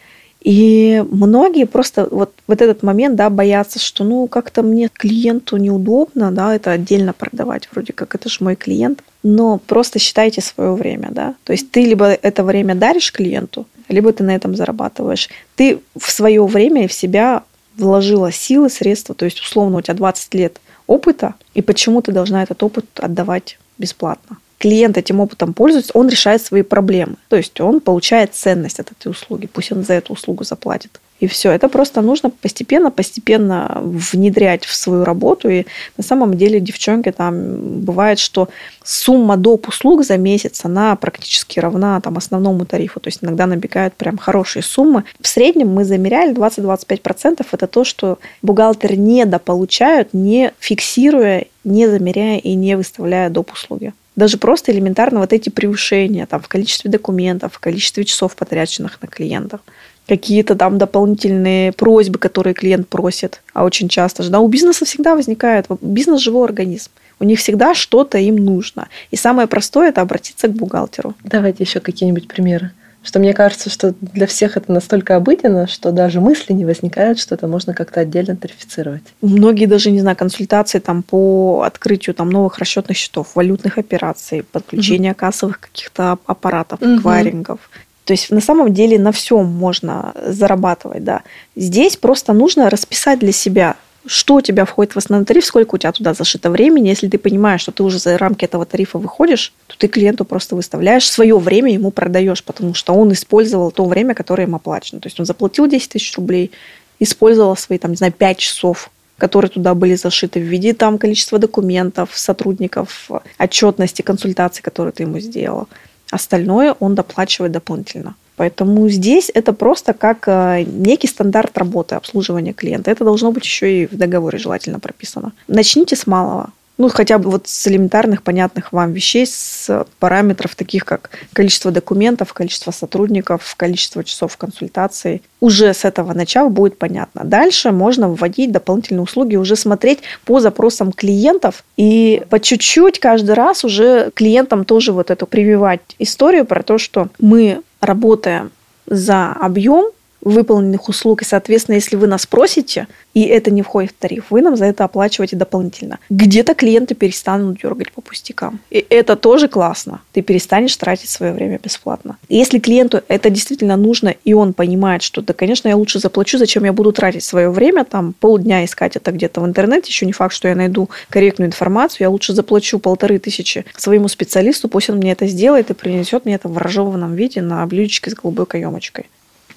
И 0.42 1.02
многие 1.10 1.64
просто 1.64 2.06
вот, 2.10 2.34
вот 2.46 2.60
этот 2.60 2.82
момент, 2.82 3.16
да, 3.16 3.30
боятся, 3.30 3.78
что, 3.78 4.04
ну, 4.04 4.26
как-то 4.26 4.62
мне 4.62 4.90
клиенту 4.92 5.56
неудобно, 5.56 6.30
да, 6.30 6.54
это 6.54 6.72
отдельно 6.72 7.14
продавать, 7.14 7.66
вроде 7.72 7.94
как 7.94 8.14
это 8.14 8.28
же 8.28 8.36
мой 8.40 8.54
клиент, 8.54 9.02
но 9.22 9.56
просто 9.56 9.98
считайте 9.98 10.42
свое 10.42 10.74
время, 10.74 11.08
да. 11.10 11.34
То 11.44 11.52
есть 11.54 11.70
ты 11.70 11.86
либо 11.86 12.08
это 12.08 12.44
время 12.44 12.74
даришь 12.74 13.10
клиенту, 13.10 13.66
либо 13.88 14.12
ты 14.12 14.22
на 14.22 14.34
этом 14.34 14.54
зарабатываешь. 14.54 15.30
Ты 15.56 15.80
в 15.98 16.10
свое 16.10 16.44
время 16.44 16.84
и 16.84 16.88
в 16.88 16.92
себя 16.92 17.42
вложила 17.78 18.30
силы, 18.30 18.68
средства, 18.68 19.14
то 19.14 19.24
есть 19.24 19.40
условно 19.40 19.78
у 19.78 19.80
тебя 19.80 19.94
20 19.94 20.34
лет 20.34 20.60
опыта, 20.86 21.34
и 21.54 21.62
почему 21.62 22.02
ты 22.02 22.12
должна 22.12 22.42
этот 22.42 22.62
опыт 22.62 22.86
отдавать 22.96 23.58
бесплатно. 23.78 24.38
Клиент 24.58 24.96
этим 24.96 25.20
опытом 25.20 25.52
пользуется, 25.52 25.92
он 25.94 26.08
решает 26.08 26.40
свои 26.40 26.62
проблемы. 26.62 27.16
То 27.28 27.36
есть 27.36 27.60
он 27.60 27.80
получает 27.80 28.34
ценность 28.34 28.80
от 28.80 28.92
этой 28.92 29.08
услуги, 29.08 29.46
пусть 29.46 29.72
он 29.72 29.84
за 29.84 29.94
эту 29.94 30.12
услугу 30.12 30.44
заплатит. 30.44 31.00
И 31.20 31.26
все. 31.26 31.52
Это 31.52 31.68
просто 31.68 32.02
нужно 32.02 32.30
постепенно, 32.30 32.90
постепенно 32.90 33.80
внедрять 33.82 34.64
в 34.64 34.74
свою 34.74 35.04
работу. 35.04 35.48
И 35.48 35.64
на 35.96 36.02
самом 36.02 36.36
деле, 36.36 36.60
девчонки, 36.60 37.12
там 37.12 37.80
бывает, 37.80 38.18
что 38.18 38.48
сумма 38.82 39.36
доп. 39.36 39.68
услуг 39.68 40.04
за 40.04 40.18
месяц, 40.18 40.64
она 40.64 40.96
практически 40.96 41.60
равна 41.60 42.00
там, 42.00 42.16
основному 42.16 42.66
тарифу. 42.66 42.98
То 43.00 43.08
есть 43.08 43.22
иногда 43.22 43.46
набегают 43.46 43.94
прям 43.94 44.18
хорошие 44.18 44.62
суммы. 44.62 45.04
В 45.20 45.28
среднем 45.28 45.68
мы 45.68 45.84
замеряли 45.84 46.34
20-25%. 46.34 47.46
Это 47.50 47.66
то, 47.66 47.84
что 47.84 48.18
бухгалтеры 48.42 48.96
недополучают, 48.96 50.08
не 50.12 50.52
фиксируя, 50.58 51.46
не 51.62 51.86
замеряя 51.86 52.38
и 52.38 52.54
не 52.54 52.76
выставляя 52.76 53.30
доп. 53.30 53.52
услуги 53.52 53.92
даже 54.16 54.38
просто 54.38 54.70
элементарно 54.70 55.20
вот 55.20 55.32
эти 55.32 55.50
превышения 55.50 56.26
там, 56.26 56.40
в 56.40 56.48
количестве 56.48 56.90
документов, 56.90 57.54
в 57.54 57.58
количестве 57.58 58.04
часов, 58.04 58.36
потраченных 58.36 59.02
на 59.02 59.08
клиентов 59.08 59.60
какие-то 60.06 60.54
там 60.54 60.78
дополнительные 60.78 61.72
просьбы, 61.72 62.18
которые 62.18 62.54
клиент 62.54 62.88
просит, 62.88 63.42
а 63.52 63.64
очень 63.64 63.88
часто 63.88 64.22
же, 64.22 64.30
да, 64.30 64.40
у 64.40 64.48
бизнеса 64.48 64.84
всегда 64.84 65.14
возникает, 65.14 65.66
бизнес 65.80 66.20
живой 66.20 66.44
организм, 66.44 66.90
у 67.20 67.24
них 67.24 67.38
всегда 67.38 67.74
что-то 67.74 68.18
им 68.18 68.36
нужно. 68.36 68.88
И 69.10 69.16
самое 69.16 69.48
простое– 69.48 69.88
это 69.90 70.00
обратиться 70.00 70.48
к 70.48 70.52
бухгалтеру. 70.52 71.14
Давайте 71.24 71.64
еще 71.64 71.80
какие-нибудь 71.80 72.28
примеры. 72.28 72.72
Что 73.02 73.18
мне 73.18 73.34
кажется, 73.34 73.68
что 73.68 73.94
для 74.00 74.26
всех 74.26 74.56
это 74.56 74.72
настолько 74.72 75.16
обыденно, 75.16 75.66
что 75.66 75.92
даже 75.92 76.22
мысли 76.22 76.54
не 76.54 76.64
возникают, 76.64 77.18
что 77.18 77.34
это 77.34 77.46
можно 77.46 77.74
как-то 77.74 78.00
отдельно 78.00 78.34
тарифицировать. 78.34 79.02
Многие 79.20 79.66
даже, 79.66 79.90
не 79.90 80.00
знаю, 80.00 80.16
консультации 80.16 80.78
там 80.78 81.02
по 81.02 81.64
открытию 81.66 82.14
там 82.14 82.30
новых 82.30 82.58
расчетных 82.58 82.96
счетов, 82.96 83.32
валютных 83.34 83.76
операций, 83.76 84.42
подключения 84.42 85.10
угу. 85.10 85.18
кассовых 85.18 85.60
каких-то 85.60 86.18
аппаратов, 86.24 86.80
угу. 86.80 87.02
кварингов. 87.02 87.60
То 88.04 88.12
есть 88.12 88.30
на 88.30 88.40
самом 88.40 88.72
деле 88.74 88.98
на 88.98 89.12
всем 89.12 89.46
можно 89.46 90.14
зарабатывать, 90.26 91.04
да. 91.04 91.22
Здесь 91.56 91.96
просто 91.96 92.32
нужно 92.32 92.68
расписать 92.68 93.18
для 93.18 93.32
себя, 93.32 93.76
что 94.06 94.34
у 94.34 94.40
тебя 94.42 94.66
входит 94.66 94.94
в 94.94 94.98
основной 94.98 95.24
тариф, 95.24 95.44
сколько 95.46 95.74
у 95.74 95.78
тебя 95.78 95.92
туда 95.92 96.12
зашито 96.12 96.50
времени. 96.50 96.88
Если 96.88 97.08
ты 97.08 97.16
понимаешь, 97.16 97.62
что 97.62 97.72
ты 97.72 97.82
уже 97.82 97.98
за 97.98 98.18
рамки 98.18 98.44
этого 98.44 98.66
тарифа 98.66 98.98
выходишь, 98.98 99.54
то 99.66 99.78
ты 99.78 99.88
клиенту 99.88 100.26
просто 100.26 100.54
выставляешь 100.56 101.10
свое 101.10 101.38
время, 101.38 101.72
ему 101.72 101.90
продаешь, 101.90 102.44
потому 102.44 102.74
что 102.74 102.94
он 102.94 103.12
использовал 103.12 103.70
то 103.70 103.86
время, 103.86 104.14
которое 104.14 104.42
им 104.42 104.54
оплачено. 104.54 105.00
То 105.00 105.06
есть 105.06 105.18
он 105.18 105.26
заплатил 105.26 105.66
10 105.66 105.88
тысяч 105.88 106.14
рублей, 106.16 106.50
использовал 106.98 107.56
свои, 107.56 107.78
там, 107.78 107.92
не 107.92 107.96
знаю, 107.96 108.12
5 108.12 108.38
часов, 108.38 108.90
которые 109.16 109.50
туда 109.50 109.74
были 109.74 109.94
зашиты 109.94 110.40
в 110.40 110.42
виде 110.42 110.74
там 110.74 110.98
количества 110.98 111.38
документов, 111.38 112.10
сотрудников, 112.12 113.10
отчетности, 113.38 114.02
консультаций, 114.02 114.62
которые 114.62 114.92
ты 114.92 115.04
ему 115.04 115.18
сделал. 115.20 115.68
Остальное 116.14 116.76
он 116.78 116.94
доплачивает 116.94 117.50
дополнительно. 117.50 118.14
Поэтому 118.36 118.88
здесь 118.88 119.32
это 119.34 119.52
просто 119.52 119.92
как 119.92 120.28
э, 120.28 120.62
некий 120.62 121.08
стандарт 121.08 121.58
работы 121.58 121.96
обслуживания 121.96 122.52
клиента. 122.52 122.90
Это 122.92 123.04
должно 123.04 123.32
быть 123.32 123.44
еще 123.44 123.82
и 123.82 123.86
в 123.86 123.96
договоре 123.96 124.38
желательно 124.38 124.78
прописано. 124.78 125.32
Начните 125.48 125.96
с 125.96 126.06
малого. 126.06 126.50
Ну, 126.76 126.88
хотя 126.88 127.18
бы 127.18 127.30
вот 127.30 127.46
с 127.46 127.68
элементарных, 127.68 128.24
понятных 128.24 128.72
вам 128.72 128.92
вещей, 128.92 129.26
с 129.26 129.86
параметров 130.00 130.56
таких, 130.56 130.84
как 130.84 131.10
количество 131.32 131.70
документов, 131.70 132.32
количество 132.32 132.72
сотрудников, 132.72 133.54
количество 133.56 134.02
часов 134.02 134.36
консультаций. 134.36 135.22
Уже 135.40 135.72
с 135.72 135.84
этого 135.84 136.12
начала 136.14 136.48
будет 136.48 136.76
понятно. 136.76 137.22
Дальше 137.24 137.70
можно 137.70 138.08
вводить 138.08 138.50
дополнительные 138.50 139.02
услуги, 139.02 139.36
уже 139.36 139.54
смотреть 139.54 140.00
по 140.24 140.40
запросам 140.40 140.90
клиентов 140.90 141.62
и 141.76 142.24
по 142.28 142.40
чуть-чуть 142.40 142.98
каждый 142.98 143.34
раз 143.34 143.64
уже 143.64 144.10
клиентам 144.12 144.64
тоже 144.64 144.92
вот 144.92 145.12
эту 145.12 145.26
прививать 145.26 145.80
историю 146.00 146.44
про 146.44 146.64
то, 146.64 146.78
что 146.78 147.08
мы 147.20 147.62
работаем 147.80 148.50
за 148.86 149.32
объем, 149.32 149.90
выполненных 150.24 150.88
услуг. 150.88 151.22
И, 151.22 151.24
соответственно, 151.24 151.76
если 151.76 151.96
вы 151.96 152.06
нас 152.06 152.26
просите, 152.26 152.88
и 153.12 153.22
это 153.22 153.50
не 153.50 153.62
входит 153.62 153.92
в 153.92 153.94
тариф, 153.94 154.26
вы 154.30 154.42
нам 154.42 154.56
за 154.56 154.66
это 154.66 154.84
оплачиваете 154.84 155.36
дополнительно. 155.36 155.98
Где-то 156.10 156.54
клиенты 156.54 156.94
перестанут 156.94 157.60
дергать 157.60 157.92
по 157.92 158.00
пустякам. 158.00 158.60
И 158.70 158.84
это 158.90 159.16
тоже 159.16 159.48
классно. 159.48 160.00
Ты 160.12 160.22
перестанешь 160.22 160.76
тратить 160.76 161.10
свое 161.10 161.32
время 161.32 161.60
бесплатно. 161.62 162.16
Если 162.28 162.58
клиенту 162.58 163.02
это 163.08 163.30
действительно 163.30 163.76
нужно, 163.76 164.14
и 164.24 164.34
он 164.34 164.52
понимает, 164.52 165.02
что 165.02 165.22
да, 165.22 165.32
конечно, 165.32 165.68
я 165.68 165.76
лучше 165.76 165.98
заплачу, 165.98 166.38
зачем 166.38 166.64
я 166.64 166.72
буду 166.72 166.92
тратить 166.92 167.24
свое 167.24 167.50
время, 167.50 167.84
там 167.84 168.14
полдня 168.18 168.64
искать 168.64 168.96
это 168.96 169.12
где-то 169.12 169.40
в 169.40 169.46
интернете, 169.46 169.88
еще 169.88 170.06
не 170.06 170.12
факт, 170.12 170.34
что 170.34 170.48
я 170.48 170.54
найду 170.54 170.90
корректную 171.10 171.48
информацию, 171.48 171.98
я 172.00 172.10
лучше 172.10 172.32
заплачу 172.32 172.78
полторы 172.78 173.18
тысячи 173.18 173.64
своему 173.76 174.08
специалисту, 174.08 174.68
пусть 174.68 174.90
он 174.90 174.96
мне 174.96 175.12
это 175.12 175.26
сделает 175.26 175.70
и 175.70 175.74
принесет 175.74 176.24
мне 176.24 176.34
это 176.34 176.48
в 176.48 176.56
ранжированном 176.56 177.14
виде 177.14 177.42
на 177.42 177.64
блюдечке 177.66 178.10
с 178.10 178.14
голубой 178.14 178.46
каемочкой 178.46 179.06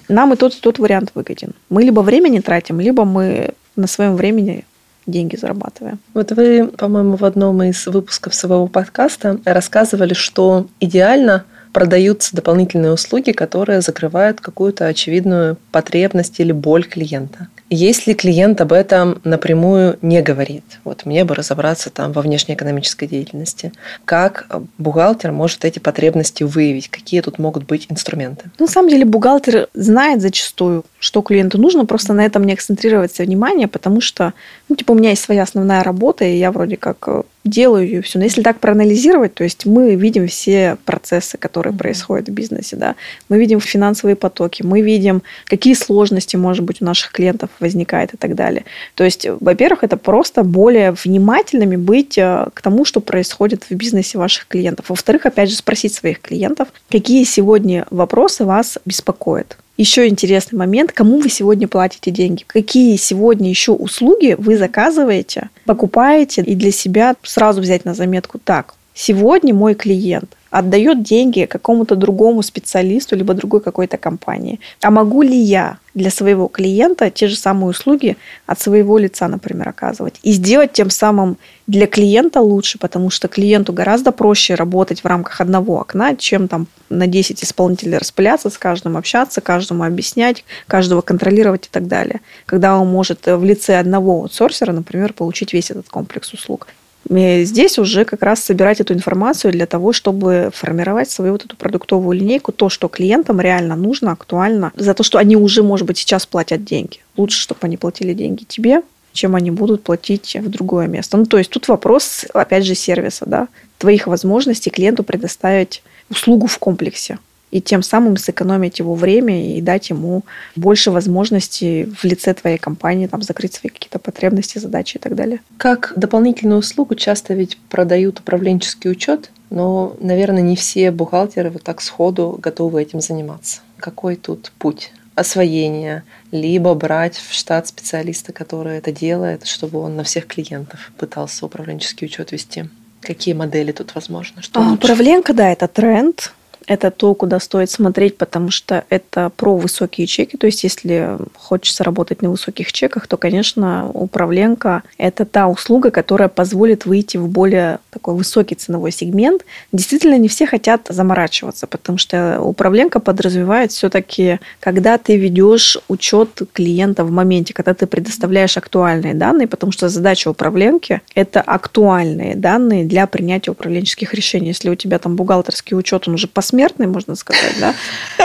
нам 0.08 0.32
и 0.32 0.36
тот, 0.36 0.54
и 0.54 0.60
тот 0.60 0.78
вариант 0.78 1.12
выгоден. 1.14 1.54
Мы 1.68 1.84
либо 1.84 2.00
времени 2.00 2.40
тратим, 2.40 2.80
либо 2.80 3.04
мы 3.04 3.54
на 3.76 3.86
своем 3.86 4.16
времени 4.16 4.64
деньги 5.06 5.36
зарабатываем. 5.36 5.98
Вот 6.14 6.32
вы, 6.32 6.66
по-моему, 6.66 7.16
в 7.16 7.24
одном 7.24 7.62
из 7.62 7.86
выпусков 7.86 8.34
своего 8.34 8.66
подкаста 8.66 9.40
рассказывали, 9.44 10.14
что 10.14 10.66
идеально 10.80 11.44
продаются 11.72 12.34
дополнительные 12.34 12.92
услуги, 12.92 13.32
которые 13.32 13.80
закрывают 13.80 14.40
какую-то 14.40 14.86
очевидную 14.86 15.56
потребность 15.70 16.40
или 16.40 16.52
боль 16.52 16.84
клиента. 16.84 17.48
Если 17.70 18.14
клиент 18.14 18.60
об 18.62 18.72
этом 18.72 19.20
напрямую 19.24 19.98
не 20.00 20.22
говорит, 20.22 20.64
вот 20.84 21.04
мне 21.04 21.24
бы 21.24 21.34
разобраться 21.34 21.90
там 21.90 22.12
во 22.12 22.22
внешнеэкономической 22.22 23.06
деятельности, 23.06 23.72
как 24.06 24.46
бухгалтер 24.78 25.32
может 25.32 25.66
эти 25.66 25.78
потребности 25.78 26.44
выявить, 26.44 26.88
какие 26.88 27.20
тут 27.20 27.38
могут 27.38 27.64
быть 27.64 27.86
инструменты? 27.90 28.50
Ну, 28.58 28.66
на 28.66 28.72
самом 28.72 28.88
деле 28.88 29.04
бухгалтер 29.04 29.68
знает 29.74 30.22
зачастую, 30.22 30.84
что 30.98 31.20
клиенту 31.20 31.58
нужно, 31.58 31.84
просто 31.84 32.14
на 32.14 32.24
этом 32.24 32.44
не 32.44 32.54
акцентрировать 32.54 33.18
внимание, 33.18 33.68
потому 33.68 34.00
что, 34.00 34.32
ну, 34.68 34.76
типа, 34.76 34.92
у 34.92 34.94
меня 34.94 35.10
есть 35.10 35.22
своя 35.22 35.42
основная 35.42 35.82
работа, 35.82 36.24
и 36.24 36.36
я 36.36 36.52
вроде 36.52 36.76
как 36.76 36.96
э, 37.06 37.22
делаю 37.44 37.86
ее 37.86 38.02
все. 38.02 38.18
Но 38.18 38.24
если 38.24 38.42
так 38.42 38.60
проанализировать, 38.60 39.34
то 39.34 39.42
есть 39.42 39.64
мы 39.64 39.94
видим 39.94 40.28
все 40.28 40.76
процессы, 40.84 41.38
которые 41.38 41.72
происходят 41.72 42.28
в 42.28 42.32
бизнесе, 42.32 42.76
да, 42.76 42.94
мы 43.30 43.38
видим 43.38 43.60
финансовые 43.60 44.14
потоки, 44.14 44.62
мы 44.62 44.82
видим, 44.82 45.22
какие 45.46 45.72
сложности, 45.72 46.36
может 46.36 46.64
быть, 46.64 46.82
у 46.82 46.84
наших 46.84 47.12
клиентов 47.12 47.48
возникает 47.60 48.12
и 48.12 48.16
так 48.18 48.34
далее. 48.34 48.64
То 48.94 49.04
есть, 49.04 49.26
во-первых, 49.40 49.84
это 49.84 49.96
просто 49.96 50.42
более 50.42 50.92
внимательными 50.92 51.76
быть 51.76 52.18
э, 52.18 52.48
к 52.52 52.60
тому, 52.60 52.84
что 52.84 53.00
происходит 53.00 53.64
в 53.70 53.74
бизнесе 53.74 54.18
ваших 54.18 54.48
клиентов. 54.48 54.90
Во-вторых, 54.90 55.24
опять 55.24 55.48
же, 55.48 55.56
спросить 55.56 55.94
своих 55.94 56.20
клиентов, 56.20 56.68
какие 56.90 57.24
сегодня 57.24 57.86
вопросы 57.90 58.44
вас 58.44 58.78
беспокоят. 58.84 59.56
Еще 59.78 60.08
интересный 60.08 60.58
момент, 60.58 60.90
кому 60.90 61.20
вы 61.20 61.28
сегодня 61.28 61.68
платите 61.68 62.10
деньги, 62.10 62.42
какие 62.44 62.96
сегодня 62.96 63.48
еще 63.48 63.70
услуги 63.70 64.34
вы 64.36 64.58
заказываете, 64.58 65.50
покупаете? 65.66 66.42
И 66.42 66.56
для 66.56 66.72
себя 66.72 67.14
сразу 67.22 67.60
взять 67.60 67.84
на 67.84 67.94
заметку. 67.94 68.40
Так. 68.40 68.74
Сегодня 68.92 69.54
мой 69.54 69.76
клиент 69.76 70.36
отдает 70.50 71.02
деньги 71.02 71.44
какому-то 71.44 71.94
другому 71.96 72.42
специалисту, 72.42 73.16
либо 73.16 73.34
другой 73.34 73.60
какой-то 73.60 73.96
компании. 73.96 74.60
А 74.82 74.90
могу 74.90 75.22
ли 75.22 75.36
я 75.36 75.78
для 75.94 76.10
своего 76.10 76.48
клиента 76.48 77.10
те 77.10 77.28
же 77.28 77.36
самые 77.36 77.70
услуги 77.70 78.16
от 78.46 78.60
своего 78.60 78.98
лица, 78.98 79.28
например, 79.28 79.68
оказывать? 79.68 80.20
И 80.22 80.32
сделать 80.32 80.72
тем 80.72 80.90
самым 80.90 81.36
для 81.66 81.86
клиента 81.86 82.40
лучше, 82.40 82.78
потому 82.78 83.10
что 83.10 83.28
клиенту 83.28 83.72
гораздо 83.72 84.10
проще 84.10 84.54
работать 84.54 85.02
в 85.02 85.06
рамках 85.06 85.40
одного 85.40 85.80
окна, 85.80 86.16
чем 86.16 86.48
там 86.48 86.66
на 86.88 87.06
10 87.06 87.44
исполнителей 87.44 87.98
распыляться, 87.98 88.48
с 88.48 88.56
каждым 88.56 88.96
общаться, 88.96 89.40
каждому 89.40 89.84
объяснять, 89.84 90.44
каждого 90.66 91.02
контролировать 91.02 91.66
и 91.66 91.70
так 91.70 91.86
далее. 91.86 92.20
Когда 92.46 92.78
он 92.78 92.88
может 92.88 93.26
в 93.26 93.44
лице 93.44 93.78
одного 93.78 94.12
аутсорсера, 94.12 94.72
например, 94.72 95.12
получить 95.12 95.52
весь 95.52 95.70
этот 95.70 95.88
комплекс 95.88 96.32
услуг. 96.32 96.68
Здесь 97.08 97.78
уже 97.78 98.04
как 98.04 98.22
раз 98.22 98.40
собирать 98.40 98.80
эту 98.80 98.92
информацию 98.92 99.52
для 99.52 99.66
того, 99.66 99.92
чтобы 99.92 100.50
формировать 100.52 101.10
свою 101.10 101.32
вот 101.32 101.44
эту 101.44 101.56
продуктовую 101.56 102.18
линейку, 102.18 102.52
то, 102.52 102.68
что 102.68 102.88
клиентам 102.88 103.40
реально 103.40 103.76
нужно, 103.76 104.12
актуально, 104.12 104.72
за 104.76 104.92
то, 104.92 105.02
что 105.02 105.18
они 105.18 105.36
уже, 105.36 105.62
может 105.62 105.86
быть, 105.86 105.96
сейчас 105.96 106.26
платят 106.26 106.64
деньги. 106.64 106.98
Лучше, 107.16 107.38
чтобы 107.38 107.60
они 107.62 107.76
платили 107.76 108.12
деньги 108.12 108.44
тебе, 108.44 108.82
чем 109.12 109.34
они 109.34 109.50
будут 109.50 109.82
платить 109.82 110.36
в 110.38 110.50
другое 110.50 110.86
место. 110.86 111.16
Ну, 111.16 111.24
то 111.24 111.38
есть 111.38 111.50
тут 111.50 111.68
вопрос, 111.68 112.26
опять 112.34 112.64
же, 112.64 112.74
сервиса, 112.74 113.24
да, 113.26 113.48
твоих 113.78 114.06
возможностей 114.06 114.70
клиенту 114.70 115.02
предоставить 115.02 115.82
услугу 116.10 116.46
в 116.46 116.58
комплексе 116.58 117.18
и 117.50 117.60
тем 117.60 117.82
самым 117.82 118.16
сэкономить 118.16 118.78
его 118.78 118.94
время 118.94 119.56
и 119.56 119.60
дать 119.60 119.90
ему 119.90 120.24
больше 120.56 120.90
возможностей 120.90 121.84
в 121.84 122.04
лице 122.04 122.34
твоей 122.34 122.58
компании 122.58 123.06
там, 123.06 123.22
закрыть 123.22 123.54
свои 123.54 123.70
какие-то 123.70 123.98
потребности, 123.98 124.58
задачи 124.58 124.96
и 124.96 125.00
так 125.00 125.14
далее. 125.14 125.40
Как 125.56 125.92
дополнительную 125.96 126.58
услугу 126.58 126.94
часто 126.94 127.34
ведь 127.34 127.58
продают 127.68 128.20
управленческий 128.20 128.90
учет, 128.90 129.30
но, 129.50 129.96
наверное, 130.00 130.42
не 130.42 130.56
все 130.56 130.90
бухгалтеры 130.90 131.50
вот 131.50 131.62
так 131.62 131.80
сходу 131.80 132.38
готовы 132.40 132.82
этим 132.82 133.00
заниматься. 133.00 133.60
Какой 133.78 134.16
тут 134.16 134.52
путь? 134.58 134.92
освоения, 135.14 136.04
либо 136.30 136.74
брать 136.74 137.16
в 137.16 137.34
штат 137.34 137.66
специалиста, 137.66 138.32
который 138.32 138.78
это 138.78 138.92
делает, 138.92 139.46
чтобы 139.46 139.80
он 139.80 139.96
на 139.96 140.04
всех 140.04 140.28
клиентов 140.28 140.92
пытался 140.96 141.44
управленческий 141.44 142.06
учет 142.06 142.30
вести. 142.30 142.66
Какие 143.00 143.34
модели 143.34 143.72
тут 143.72 143.94
возможны? 143.94 144.42
Что 144.42 144.60
а, 144.60 144.72
управленка, 144.74 145.32
да, 145.34 145.50
это 145.50 145.66
тренд 145.66 146.32
это 146.68 146.90
то, 146.90 147.14
куда 147.14 147.40
стоит 147.40 147.70
смотреть, 147.70 148.18
потому 148.18 148.50
что 148.50 148.84
это 148.90 149.32
про 149.36 149.56
высокие 149.56 150.06
чеки. 150.06 150.36
То 150.36 150.46
есть, 150.46 150.64
если 150.64 151.16
хочется 151.34 151.82
работать 151.82 152.20
на 152.20 152.30
высоких 152.30 152.72
чеках, 152.72 153.06
то, 153.06 153.16
конечно, 153.16 153.90
управленка– 153.94 154.82
это 154.98 155.24
та 155.24 155.48
услуга, 155.48 155.90
которая 155.90 156.28
позволит 156.28 156.84
выйти 156.84 157.16
в 157.16 157.26
более 157.26 157.78
такой 157.90 158.14
высокий 158.14 158.54
ценовой 158.54 158.92
сегмент. 158.92 159.46
Действительно, 159.72 160.18
не 160.18 160.28
все 160.28 160.46
хотят 160.46 160.82
заморачиваться, 160.90 161.66
потому 161.66 161.96
что 161.96 162.38
управленка 162.42 163.00
подразумевает 163.00 163.72
все-таки, 163.72 164.38
когда 164.60 164.98
ты 164.98 165.16
ведешь 165.16 165.78
учет 165.88 166.42
клиента 166.52 167.02
в 167.02 167.10
моменте, 167.10 167.54
когда 167.54 167.72
ты 167.72 167.86
предоставляешь 167.86 168.58
актуальные 168.58 169.14
данные, 169.14 169.48
потому 169.48 169.72
что 169.72 169.88
задача 169.88 170.28
управленки– 170.28 171.00
это 171.14 171.40
актуальные 171.40 172.36
данные 172.36 172.84
для 172.84 173.06
принятия 173.06 173.52
управленческих 173.52 174.12
решений. 174.12 174.48
Если 174.48 174.68
у 174.68 174.74
тебя 174.74 174.98
там 174.98 175.16
бухгалтерский 175.16 175.74
учет, 175.74 176.06
он 176.08 176.14
уже 176.14 176.26
посмотрел, 176.26 176.57
посмертный, 176.58 176.86
можно 176.86 177.14
сказать, 177.14 177.54
да. 177.60 177.74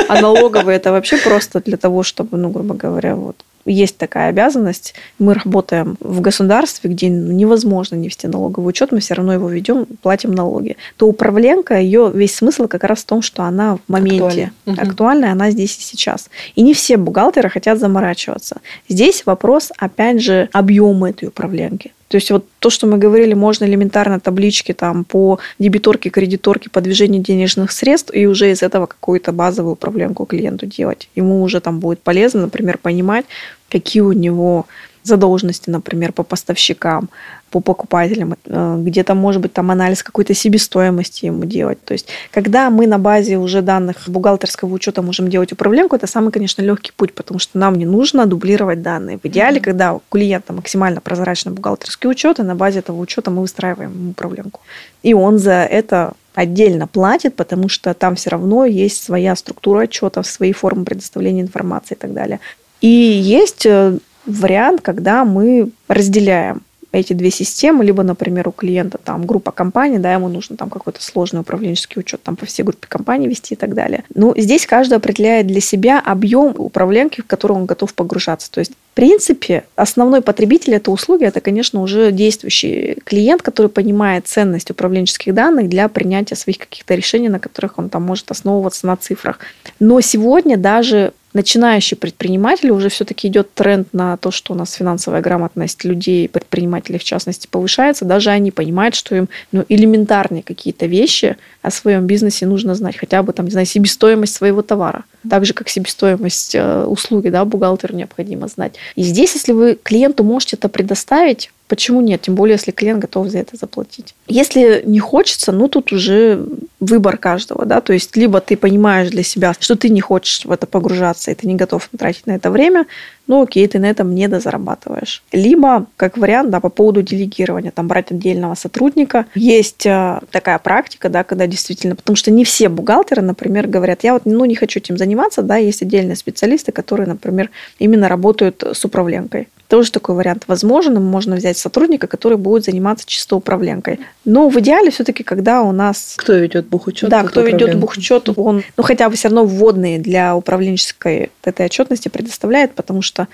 А 0.08 0.22
налоговый 0.22 0.76
это 0.76 0.92
вообще 0.92 1.18
просто 1.18 1.62
для 1.62 1.78
того, 1.78 2.04
чтобы, 2.04 2.38
ну, 2.38 2.50
грубо 2.50 2.74
говоря, 2.74 3.16
вот 3.16 3.36
есть 3.66 3.98
такая 3.98 4.30
обязанность. 4.30 4.94
Мы 5.20 5.34
работаем 5.36 5.96
в 6.02 6.20
государстве, 6.20 6.90
где 6.90 7.08
невозможно 7.08 7.96
не 7.96 8.08
вести 8.08 8.28
налоговый 8.28 8.70
учет, 8.70 8.92
мы 8.92 9.00
все 9.00 9.14
равно 9.14 9.34
его 9.34 9.48
ведем, 9.48 9.86
платим 10.02 10.32
налоги. 10.32 10.76
То 10.98 11.08
управленка, 11.08 11.80
ее 11.80 12.12
весь 12.14 12.36
смысл 12.36 12.68
как 12.68 12.84
раз 12.84 13.00
в 13.00 13.06
том, 13.06 13.22
что 13.22 13.44
она 13.44 13.76
в 13.76 13.80
моменте 13.88 14.52
Актуальна. 14.66 14.84
актуальная, 14.84 15.32
она 15.32 15.52
здесь 15.52 15.78
и 15.78 15.82
сейчас. 15.82 16.30
И 16.56 16.62
не 16.62 16.74
все 16.74 16.98
бухгалтеры 16.98 17.50
хотят 17.50 17.80
заморачиваться. 17.80 18.58
Здесь 18.90 19.26
вопрос, 19.26 19.72
опять 19.78 20.22
же, 20.22 20.50
объема 20.52 21.12
этой 21.12 21.30
управленки. 21.30 21.94
То 22.14 22.18
есть 22.18 22.30
вот 22.30 22.46
то, 22.60 22.70
что 22.70 22.86
мы 22.86 23.00
говорили, 23.00 23.34
можно 23.34 23.66
элементарно 23.66 24.20
таблички 24.20 24.72
там 24.72 25.04
по 25.04 25.40
дебиторке, 25.58 26.12
кредиторке, 26.12 26.70
по 26.70 26.80
движению 26.80 27.24
денежных 27.24 27.72
средств 27.72 28.12
и 28.14 28.28
уже 28.28 28.52
из 28.52 28.62
этого 28.62 28.86
какую-то 28.86 29.32
базовую 29.32 29.74
управленку 29.74 30.28
клиенту 30.28 30.68
делать. 30.68 31.10
Ему 31.16 31.42
уже 31.42 31.60
там 31.60 31.80
будет 31.80 32.04
полезно, 32.04 32.42
например, 32.42 32.78
понимать, 32.78 33.26
какие 33.68 34.04
у 34.04 34.12
него 34.12 34.68
задолженности, 35.04 35.70
например, 35.70 36.14
по 36.14 36.24
поставщикам, 36.24 37.10
по 37.50 37.60
покупателям, 37.60 38.36
э, 38.46 38.76
где-то, 38.80 39.14
может 39.14 39.42
быть, 39.42 39.54
там 39.54 39.70
анализ 39.70 40.02
какой-то 40.02 40.34
себестоимости 40.34 41.26
ему 41.26 41.46
делать. 41.46 41.84
То 41.86 41.94
есть, 41.94 42.08
когда 42.32 42.70
мы 42.70 42.88
на 42.88 42.98
базе 42.98 43.38
уже 43.38 43.62
данных 43.62 43.98
бухгалтерского 44.08 44.74
учета 44.74 45.02
можем 45.02 45.30
делать 45.30 45.52
управленку, 45.52 45.96
это 45.96 46.08
самый, 46.08 46.32
конечно, 46.32 46.62
легкий 46.62 46.92
путь, 46.96 47.14
потому 47.14 47.40
что 47.40 47.60
нам 47.60 47.76
не 47.76 47.86
нужно 47.86 48.26
дублировать 48.26 48.82
данные. 48.82 49.20
В 49.22 49.26
идеале, 49.28 49.60
mm-hmm. 49.60 49.64
когда 49.64 49.94
у 49.94 50.02
клиента 50.10 50.54
максимально 50.54 51.00
прозрачный 51.02 51.52
бухгалтерский 51.52 52.10
учет, 52.10 52.40
и 52.40 52.44
на 52.44 52.56
базе 52.56 52.80
этого 52.80 53.00
учета 53.00 53.30
мы 53.30 53.42
выстраиваем 53.42 54.10
управленку. 54.10 54.62
И 55.04 55.14
он 55.14 55.38
за 55.38 55.64
это 55.64 56.14
отдельно 56.34 56.88
платит, 56.88 57.36
потому 57.36 57.70
что 57.70 57.94
там 57.94 58.16
все 58.16 58.32
равно 58.32 58.66
есть 58.66 59.04
своя 59.04 59.36
структура 59.36 59.82
отчетов, 59.82 60.26
свои 60.26 60.54
формы 60.54 60.86
предоставления 60.86 61.42
информации 61.42 61.94
и 61.94 61.98
так 61.98 62.14
далее. 62.14 62.40
И 62.82 62.88
есть 62.88 63.66
э, 63.66 63.98
вариант, 64.26 64.82
когда 64.82 65.26
мы 65.26 65.72
разделяем 65.88 66.62
эти 66.94 67.14
две 67.14 67.32
системы, 67.32 67.84
либо, 67.84 68.04
например, 68.04 68.48
у 68.48 68.52
клиента 68.52 69.00
там 69.04 69.26
группа 69.26 69.52
компаний, 69.52 69.98
да, 69.98 70.14
ему 70.14 70.30
нужно 70.30 70.56
там 70.56 70.70
какой-то 70.70 71.04
сложный 71.04 71.42
управленческий 71.42 72.00
учет 72.00 72.22
там 72.22 72.36
по 72.36 72.46
всей 72.46 72.62
группе 72.62 72.88
компаний 72.88 73.28
вести 73.28 73.56
и 73.56 73.58
так 73.58 73.74
далее. 73.74 74.04
Ну, 74.14 74.34
здесь 74.38 74.68
каждый 74.68 74.96
определяет 74.96 75.48
для 75.48 75.60
себя 75.60 76.00
объем 76.00 76.54
управленки, 76.56 77.22
в 77.22 77.26
который 77.26 77.54
он 77.54 77.66
готов 77.66 77.96
погружаться. 77.96 78.50
То 78.52 78.60
есть, 78.60 78.74
в 78.74 78.96
принципе, 78.96 79.64
основной 79.76 80.22
потребитель 80.22 80.76
этой 80.76 80.94
услуги, 80.94 81.26
это, 81.26 81.42
конечно, 81.42 81.82
уже 81.82 82.12
действующий 82.12 83.00
клиент, 83.04 83.42
который 83.42 83.70
понимает 83.70 84.28
ценность 84.28 84.70
управленческих 84.70 85.34
данных 85.34 85.70
для 85.70 85.90
принятия 85.90 86.36
своих 86.36 86.60
каких-то 86.60 86.94
решений, 86.94 87.28
на 87.28 87.40
которых 87.40 87.80
он 87.80 87.90
там 87.90 88.04
может 88.04 88.30
основываться 88.30 88.86
на 88.86 88.98
цифрах. 88.98 89.40
Но 89.80 90.00
сегодня 90.02 90.58
даже 90.58 91.14
начинающие 91.34 91.98
предприниматели, 91.98 92.70
уже 92.70 92.90
все-таки 92.90 93.28
идет 93.28 93.54
тренд 93.54 93.94
на 93.94 94.18
то, 94.18 94.32
что 94.32 94.54
у 94.54 94.56
нас 94.56 94.74
финансовая 94.74 95.22
грамотность 95.22 95.84
людей, 95.84 96.30
предпринимателей 96.30 97.00
в 97.00 97.04
частности, 97.04 97.48
повышается. 97.48 98.06
Даже 98.06 98.30
они 98.30 98.52
понимают, 98.52 98.96
что 98.96 99.16
им 99.16 99.30
ну, 99.52 99.66
элементарные 99.70 100.44
какие-то 100.44 100.86
вещи 100.86 101.38
о 101.62 101.72
своем 101.72 102.06
бизнесе 102.06 102.46
нужно 102.46 102.76
знать. 102.76 102.98
Хотя 102.98 103.24
бы 103.24 103.34
там, 103.34 103.46
не 103.46 103.52
знаю, 103.52 103.66
себестоимость 103.66 104.36
своего 104.36 104.62
товара. 104.62 105.04
Так 105.30 105.46
же, 105.46 105.54
как 105.54 105.70
себестоимость 105.70 106.56
э, 106.56 106.86
услуги, 106.86 107.30
да, 107.30 107.46
бухгалтеру 107.46 107.96
необходимо 107.96 108.48
знать. 108.48 108.76
И 108.96 109.04
здесь, 109.04 109.34
если 109.34 109.52
вы 109.52 109.76
клиенту 109.82 110.24
можете 110.24 110.56
это 110.56 110.70
предоставить, 110.70 111.52
Почему 111.74 112.02
нет? 112.02 112.22
Тем 112.22 112.36
более, 112.36 112.54
если 112.54 112.70
клиент 112.70 113.00
готов 113.00 113.30
за 113.30 113.40
это 113.40 113.56
заплатить. 113.56 114.14
Если 114.28 114.84
не 114.86 115.00
хочется, 115.00 115.52
ну 115.52 115.68
тут 115.68 115.92
уже 115.92 116.46
выбор 116.80 117.18
каждого, 117.18 117.66
да, 117.66 117.82
то 117.82 117.94
есть 117.94 118.16
либо 118.18 118.42
ты 118.42 118.58
понимаешь 118.58 119.10
для 119.10 119.24
себя, 119.24 119.56
что 119.60 119.76
ты 119.76 119.90
не 119.90 120.02
хочешь 120.02 120.46
в 120.46 120.52
это 120.52 120.68
погружаться, 120.68 121.32
и 121.32 121.34
ты 121.34 121.48
не 121.48 121.56
готов 121.56 121.90
тратить 121.98 122.28
на 122.28 122.34
это 122.34 122.52
время, 122.52 122.86
ну 123.28 123.42
окей, 123.42 123.68
ты 123.68 123.80
на 123.80 123.90
этом 123.90 124.14
не 124.14 124.28
дозарабатываешь. 124.28 125.24
Либо, 125.32 125.86
как 125.96 126.18
вариант, 126.18 126.50
да, 126.50 126.60
по 126.60 126.70
поводу 126.70 127.02
делегирования, 127.02 127.72
там 127.72 127.88
брать 127.88 128.12
отдельного 128.12 128.56
сотрудника. 128.56 129.26
Есть 129.34 129.86
э, 129.86 130.20
такая 130.32 130.60
практика, 130.60 131.10
да, 131.10 131.24
когда 131.24 131.48
действительно, 131.48 131.96
потому 131.96 132.16
что 132.16 132.32
не 132.32 132.44
все 132.44 132.68
бухгалтеры, 132.70 133.22
например, 133.22 133.68
говорят, 133.68 134.04
я 134.04 134.14
вот 134.14 134.26
ну, 134.26 134.44
не 134.46 134.56
хочу 134.56 134.80
этим 134.80 134.98
заниматься, 134.98 135.42
да, 135.42 135.58
есть 135.58 135.82
отдельные 135.82 136.16
специалисты, 136.16 136.72
которые, 136.72 137.08
например, 137.08 137.50
именно 137.80 138.10
работают 138.10 138.64
с 138.64 138.84
управленкой. 138.84 139.48
Тоже 139.74 139.92
такой 139.92 140.14
вариант 140.14 140.44
возможен. 140.46 141.04
Можно 141.04 141.36
взять 141.36 141.58
сотрудника, 141.58 142.06
который 142.06 142.38
будет 142.38 142.64
заниматься 142.64 143.08
чисто 143.08 143.38
управленкой. 143.38 144.02
Но 144.24 144.48
в 144.48 144.60
идеале 144.60 144.92
все-таки, 144.92 145.24
когда 145.24 145.64
у 145.64 145.72
нас... 145.72 146.14
Кто 146.16 146.34
ведет 146.34 146.68
бухучет? 146.68 147.10
Да, 147.10 147.24
кто 147.24 147.42
ведет 147.42 147.80
бухучет, 147.80 148.30
он, 148.36 148.62
ну, 148.78 148.84
хотя 148.84 149.10
бы 149.10 149.16
все 149.16 149.30
равно 149.30 149.46
вводные 149.46 149.98
для 149.98 150.36
управленческой 150.36 151.32
этой 151.44 151.66
отчетности 151.66 152.08
предоставляет, 152.08 152.76
потому 152.76 153.02
что 153.02 153.28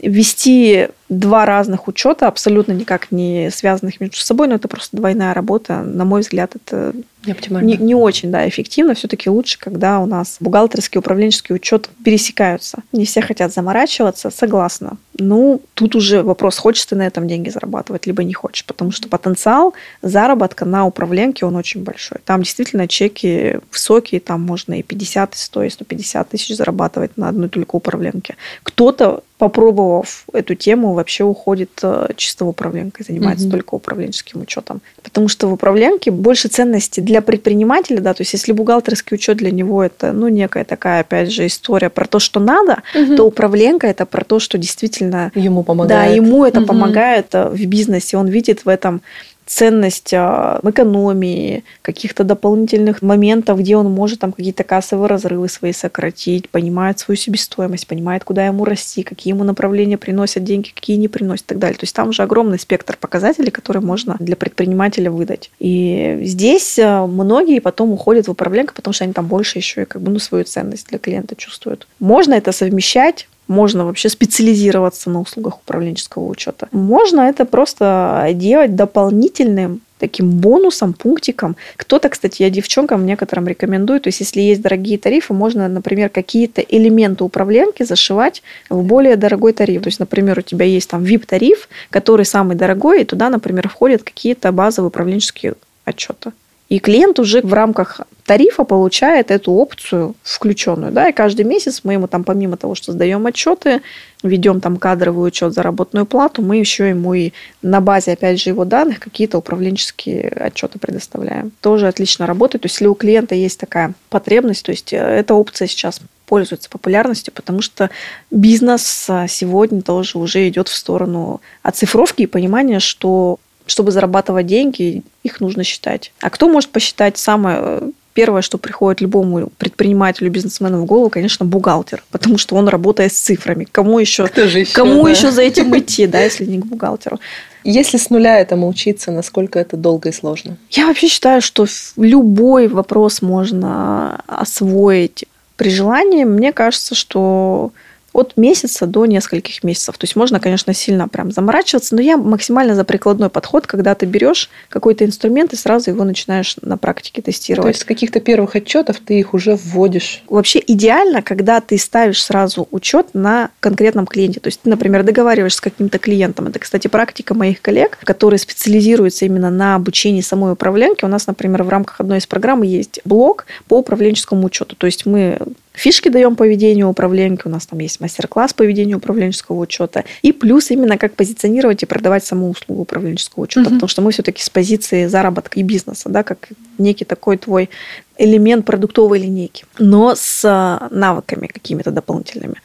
вести 0.00 0.88
два 1.08 1.44
разных 1.44 1.88
учета, 1.88 2.28
абсолютно 2.28 2.72
никак 2.72 3.12
не 3.12 3.50
связанных 3.50 4.00
между 4.00 4.16
собой, 4.16 4.48
но 4.48 4.54
это 4.54 4.68
просто 4.68 4.96
двойная 4.96 5.34
работа. 5.34 5.82
На 5.82 6.04
мой 6.04 6.22
взгляд, 6.22 6.56
это 6.56 6.94
не, 7.26 7.76
не 7.76 7.94
очень 7.94 8.30
да, 8.30 8.48
эффективно. 8.48 8.94
Все-таки 8.94 9.30
лучше, 9.30 9.58
когда 9.58 10.00
у 10.00 10.06
нас 10.06 10.36
бухгалтерский, 10.40 10.98
управленческий 10.98 11.54
учет 11.54 11.88
пересекаются. 12.04 12.78
Не 12.92 13.04
все 13.04 13.20
хотят 13.20 13.52
заморачиваться, 13.52 14.30
согласна. 14.30 14.96
Ну, 15.18 15.62
тут 15.74 15.94
уже 15.94 16.22
вопрос, 16.22 16.58
хочешь 16.58 16.84
ты 16.86 16.96
на 16.96 17.06
этом 17.06 17.28
деньги 17.28 17.48
зарабатывать, 17.48 18.06
либо 18.06 18.24
не 18.24 18.34
хочешь, 18.34 18.64
потому 18.64 18.90
что 18.90 19.08
потенциал 19.08 19.74
заработка 20.02 20.64
на 20.64 20.86
управленке, 20.86 21.46
он 21.46 21.56
очень 21.56 21.82
большой. 21.82 22.18
Там 22.24 22.42
действительно 22.42 22.88
чеки 22.88 23.60
высокие, 23.70 24.20
там 24.20 24.42
можно 24.42 24.78
и 24.78 24.82
50, 24.82 25.34
и 25.34 25.38
100, 25.38 25.62
и 25.62 25.70
150 25.70 26.28
тысяч 26.28 26.56
зарабатывать 26.56 27.16
на 27.16 27.28
одной 27.28 27.48
только 27.48 27.76
управленке. 27.76 28.36
Кто-то 28.62 29.22
попробовав 29.44 30.24
эту 30.32 30.54
тему, 30.54 30.94
вообще 30.94 31.22
уходит 31.22 31.68
э, 31.82 32.08
чисто 32.16 32.46
в 32.46 32.48
управленкой, 32.48 33.04
занимается 33.06 33.46
mm-hmm. 33.46 33.50
только 33.50 33.74
управленческим 33.74 34.40
учетом. 34.40 34.80
Потому 35.02 35.28
что 35.28 35.48
в 35.48 35.52
управленке 35.52 36.10
больше 36.10 36.48
ценности 36.48 37.00
для 37.00 37.20
предпринимателя, 37.20 38.00
да, 38.00 38.14
то 38.14 38.22
есть 38.22 38.32
если 38.32 38.52
бухгалтерский 38.52 39.16
учет 39.16 39.36
для 39.36 39.50
него 39.50 39.82
это, 39.82 40.12
ну, 40.12 40.28
некая 40.28 40.64
такая, 40.64 41.00
опять 41.00 41.30
же, 41.30 41.46
история 41.46 41.90
про 41.90 42.06
то, 42.06 42.20
что 42.20 42.40
надо, 42.40 42.82
mm-hmm. 42.94 43.16
то 43.16 43.24
управленка 43.24 43.86
это 43.86 44.06
про 44.06 44.24
то, 44.24 44.38
что 44.38 44.56
действительно... 44.56 45.30
Ему 45.34 45.62
помогает. 45.62 46.08
Да, 46.08 46.14
ему 46.14 46.46
это 46.46 46.60
mm-hmm. 46.60 46.66
помогает 46.66 47.26
э, 47.34 47.50
в 47.50 47.66
бизнесе, 47.66 48.16
он 48.16 48.28
видит 48.28 48.64
в 48.64 48.68
этом 48.68 49.02
ценность 49.46 50.12
а, 50.14 50.60
экономии, 50.62 51.64
каких-то 51.82 52.24
дополнительных 52.24 53.02
моментов, 53.02 53.60
где 53.60 53.76
он 53.76 53.90
может 53.90 54.20
там 54.20 54.32
какие-то 54.32 54.64
кассовые 54.64 55.08
разрывы 55.08 55.48
свои 55.48 55.72
сократить, 55.72 56.48
понимает 56.48 56.98
свою 56.98 57.16
себестоимость, 57.16 57.86
понимает, 57.86 58.24
куда 58.24 58.46
ему 58.46 58.64
расти, 58.64 59.02
какие 59.02 59.34
ему 59.34 59.44
направления 59.44 59.98
приносят 59.98 60.44
деньги, 60.44 60.70
какие 60.74 60.96
не 60.96 61.08
приносят 61.08 61.46
и 61.46 61.48
так 61.48 61.58
далее. 61.58 61.76
То 61.76 61.84
есть 61.84 61.94
там 61.94 62.08
уже 62.08 62.22
огромный 62.22 62.58
спектр 62.58 62.96
показателей, 62.96 63.50
которые 63.50 63.82
можно 63.82 64.16
для 64.18 64.36
предпринимателя 64.36 65.10
выдать. 65.10 65.50
И 65.58 66.20
здесь 66.22 66.78
а, 66.78 67.06
многие 67.06 67.60
потом 67.60 67.92
уходят 67.92 68.28
в 68.28 68.30
управленку, 68.30 68.74
потому 68.74 68.92
что 68.92 69.04
они 69.04 69.12
там 69.12 69.26
больше 69.26 69.58
еще 69.58 69.82
и 69.82 69.86
как 69.86 70.02
бы 70.02 70.10
ну, 70.10 70.18
свою 70.18 70.44
ценность 70.44 70.88
для 70.88 70.98
клиента 70.98 71.36
чувствуют. 71.36 71.86
Можно 71.98 72.34
это 72.34 72.52
совмещать, 72.52 73.28
можно 73.48 73.84
вообще 73.84 74.08
специализироваться 74.08 75.10
на 75.10 75.20
услугах 75.20 75.58
управленческого 75.58 76.26
учета. 76.26 76.68
Можно 76.72 77.22
это 77.22 77.44
просто 77.44 78.28
делать 78.34 78.74
дополнительным 78.74 79.80
таким 79.98 80.30
бонусом, 80.30 80.92
пунктиком. 80.92 81.56
Кто-то, 81.76 82.08
кстати, 82.10 82.42
я 82.42 82.50
девчонкам 82.50 83.06
некоторым 83.06 83.48
рекомендую, 83.48 84.00
то 84.00 84.08
есть 84.08 84.20
если 84.20 84.42
есть 84.42 84.60
дорогие 84.60 84.98
тарифы, 84.98 85.32
можно, 85.32 85.66
например, 85.68 86.10
какие-то 86.10 86.60
элементы 86.60 87.24
управленки 87.24 87.84
зашивать 87.84 88.42
в 88.68 88.82
более 88.82 89.16
дорогой 89.16 89.52
тариф. 89.52 89.82
То 89.82 89.88
есть, 89.88 90.00
например, 90.00 90.38
у 90.38 90.42
тебя 90.42 90.66
есть 90.66 90.90
там 90.90 91.04
VIP-тариф, 91.04 91.68
который 91.90 92.26
самый 92.26 92.56
дорогой, 92.56 93.02
и 93.02 93.04
туда, 93.04 93.30
например, 93.30 93.68
входят 93.68 94.02
какие-то 94.02 94.52
базовые 94.52 94.88
управленческие 94.88 95.54
отчеты. 95.86 96.32
И 96.74 96.80
клиент 96.80 97.20
уже 97.20 97.40
в 97.40 97.54
рамках 97.54 98.00
тарифа 98.26 98.64
получает 98.64 99.30
эту 99.30 99.52
опцию 99.52 100.16
включенную. 100.24 100.90
Да, 100.90 101.08
и 101.08 101.12
каждый 101.12 101.44
месяц 101.44 101.82
мы 101.84 101.92
ему 101.92 102.08
там, 102.08 102.24
помимо 102.24 102.56
того, 102.56 102.74
что 102.74 102.90
сдаем 102.90 103.24
отчеты, 103.26 103.80
ведем 104.24 104.60
там 104.60 104.78
кадровый 104.78 105.28
учет 105.28 105.54
за 105.54 105.62
работную 105.62 106.04
плату, 106.04 106.42
мы 106.42 106.56
еще 106.56 106.88
ему 106.88 107.14
и 107.14 107.30
на 107.62 107.80
базе, 107.80 108.14
опять 108.14 108.42
же, 108.42 108.50
его 108.50 108.64
данных 108.64 108.98
какие-то 108.98 109.38
управленческие 109.38 110.26
отчеты 110.30 110.80
предоставляем. 110.80 111.52
Тоже 111.60 111.86
отлично 111.86 112.26
работает. 112.26 112.62
То 112.62 112.66
есть, 112.66 112.74
если 112.74 112.88
у 112.88 112.94
клиента 112.94 113.36
есть 113.36 113.60
такая 113.60 113.94
потребность, 114.10 114.66
то 114.66 114.72
есть, 114.72 114.92
э, 114.92 114.96
эта 114.96 115.34
опция 115.34 115.68
сейчас 115.68 116.00
пользуется 116.26 116.68
популярностью, 116.70 117.32
потому 117.32 117.60
что 117.60 117.88
бизнес 118.32 119.06
а, 119.08 119.28
сегодня 119.28 119.80
тоже 119.80 120.18
уже 120.18 120.48
идет 120.48 120.66
в 120.66 120.74
сторону 120.74 121.40
оцифровки 121.62 122.22
и 122.22 122.26
понимания, 122.26 122.80
что 122.80 123.38
чтобы 123.66 123.90
зарабатывать 123.92 124.46
деньги, 124.46 125.02
их 125.22 125.40
нужно 125.40 125.64
считать. 125.64 126.12
А 126.20 126.30
кто 126.30 126.48
может 126.48 126.70
посчитать 126.70 127.18
самое 127.18 127.58
э, 127.60 127.90
первое, 128.14 128.42
что 128.42 128.58
приходит 128.58 129.00
любому 129.00 129.50
предпринимателю, 129.58 130.30
бизнесмену 130.30 130.80
в 130.80 130.84
голову, 130.86 131.10
конечно, 131.10 131.44
бухгалтер, 131.44 132.02
потому 132.10 132.38
что 132.38 132.56
он 132.56 132.68
работает 132.68 133.12
с 133.12 133.18
цифрами. 133.18 133.66
Кому 133.70 133.98
еще, 133.98 134.24
еще 134.24 134.64
кому 134.74 135.04
да? 135.04 135.10
еще 135.10 135.30
за 135.30 135.42
этим 135.42 135.76
идти, 135.76 136.06
да, 136.06 136.22
если 136.22 136.46
не 136.46 136.60
к 136.60 136.66
бухгалтеру? 136.66 137.20
Если 137.64 137.96
с 137.96 138.10
нуля 138.10 138.38
этому 138.38 138.68
учиться, 138.68 139.10
насколько 139.10 139.58
это 139.58 139.76
долго 139.76 140.10
и 140.10 140.12
сложно? 140.12 140.56
Я 140.70 140.86
вообще 140.86 141.08
считаю, 141.08 141.40
что 141.40 141.66
любой 141.96 142.68
вопрос 142.68 143.22
можно 143.22 144.22
освоить 144.26 145.24
при 145.56 145.70
желании. 145.70 146.24
Мне 146.24 146.52
кажется, 146.52 146.94
что 146.94 147.72
от 148.14 148.36
месяца 148.36 148.86
до 148.86 149.04
нескольких 149.06 149.62
месяцев. 149.64 149.98
То 149.98 150.04
есть 150.04 150.16
можно, 150.16 150.40
конечно, 150.40 150.72
сильно 150.72 151.08
прям 151.08 151.32
заморачиваться, 151.32 151.94
но 151.96 152.00
я 152.00 152.16
максимально 152.16 152.74
за 152.74 152.84
прикладной 152.84 153.28
подход, 153.28 153.66
когда 153.66 153.94
ты 153.94 154.06
берешь 154.06 154.48
какой-то 154.68 155.04
инструмент 155.04 155.52
и 155.52 155.56
сразу 155.56 155.90
его 155.90 156.04
начинаешь 156.04 156.56
на 156.62 156.78
практике 156.78 157.20
тестировать. 157.20 157.64
То 157.64 157.68
есть 157.68 157.80
с 157.80 157.84
каких-то 157.84 158.20
первых 158.20 158.54
отчетов 158.54 159.00
ты 159.04 159.18
их 159.18 159.34
уже 159.34 159.56
вводишь? 159.56 160.22
Вообще 160.28 160.62
идеально, 160.64 161.22
когда 161.22 161.60
ты 161.60 161.76
ставишь 161.76 162.22
сразу 162.22 162.68
учет 162.70 163.08
на 163.14 163.50
конкретном 163.58 164.06
клиенте. 164.06 164.38
То 164.38 164.46
есть 164.48 164.60
ты, 164.62 164.70
например, 164.70 165.02
договариваешься 165.02 165.58
с 165.58 165.60
каким-то 165.60 165.98
клиентом. 165.98 166.46
Это, 166.46 166.60
кстати, 166.60 166.86
практика 166.86 167.34
моих 167.34 167.60
коллег, 167.60 167.98
которые 168.04 168.38
специализируются 168.38 169.24
именно 169.24 169.50
на 169.50 169.74
обучении 169.74 170.20
самой 170.20 170.52
управленки. 170.52 171.04
У 171.04 171.08
нас, 171.08 171.26
например, 171.26 171.64
в 171.64 171.68
рамках 171.68 172.00
одной 172.00 172.18
из 172.18 172.26
программ 172.26 172.62
есть 172.62 173.00
блок 173.04 173.46
по 173.66 173.78
управленческому 173.78 174.46
учету. 174.46 174.76
То 174.76 174.86
есть 174.86 175.04
мы 175.04 175.38
фишки 175.74 176.08
даем 176.08 176.36
по 176.36 176.46
ведению 176.46 176.88
управленки, 176.88 177.42
у 177.46 177.50
нас 177.50 177.66
там 177.66 177.80
есть 177.80 178.00
мастер-класс 178.00 178.54
по 178.54 178.62
ведению 178.62 178.98
управленческого 178.98 179.60
учета, 179.60 180.04
и 180.22 180.32
плюс 180.32 180.70
именно 180.70 180.96
как 180.96 181.14
позиционировать 181.14 181.82
и 181.82 181.86
продавать 181.86 182.24
саму 182.24 182.48
услугу 182.50 182.82
управленческого 182.82 183.44
учета, 183.44 183.68
угу. 183.68 183.74
потому 183.74 183.88
что 183.88 184.02
мы 184.02 184.12
все-таки 184.12 184.42
с 184.42 184.48
позиции 184.48 185.06
заработка 185.06 185.60
и 185.60 185.62
бизнеса, 185.62 186.08
да, 186.08 186.22
как 186.22 186.48
некий 186.78 187.04
такой 187.04 187.36
твой 187.36 187.68
элемент 188.16 188.64
продуктовой 188.64 189.18
линейки, 189.18 189.64
но 189.78 190.14
с 190.14 190.44
а, 190.44 190.88
навыками 190.90 191.48
какими-то 191.48 191.90
дополнительными. 191.90 192.56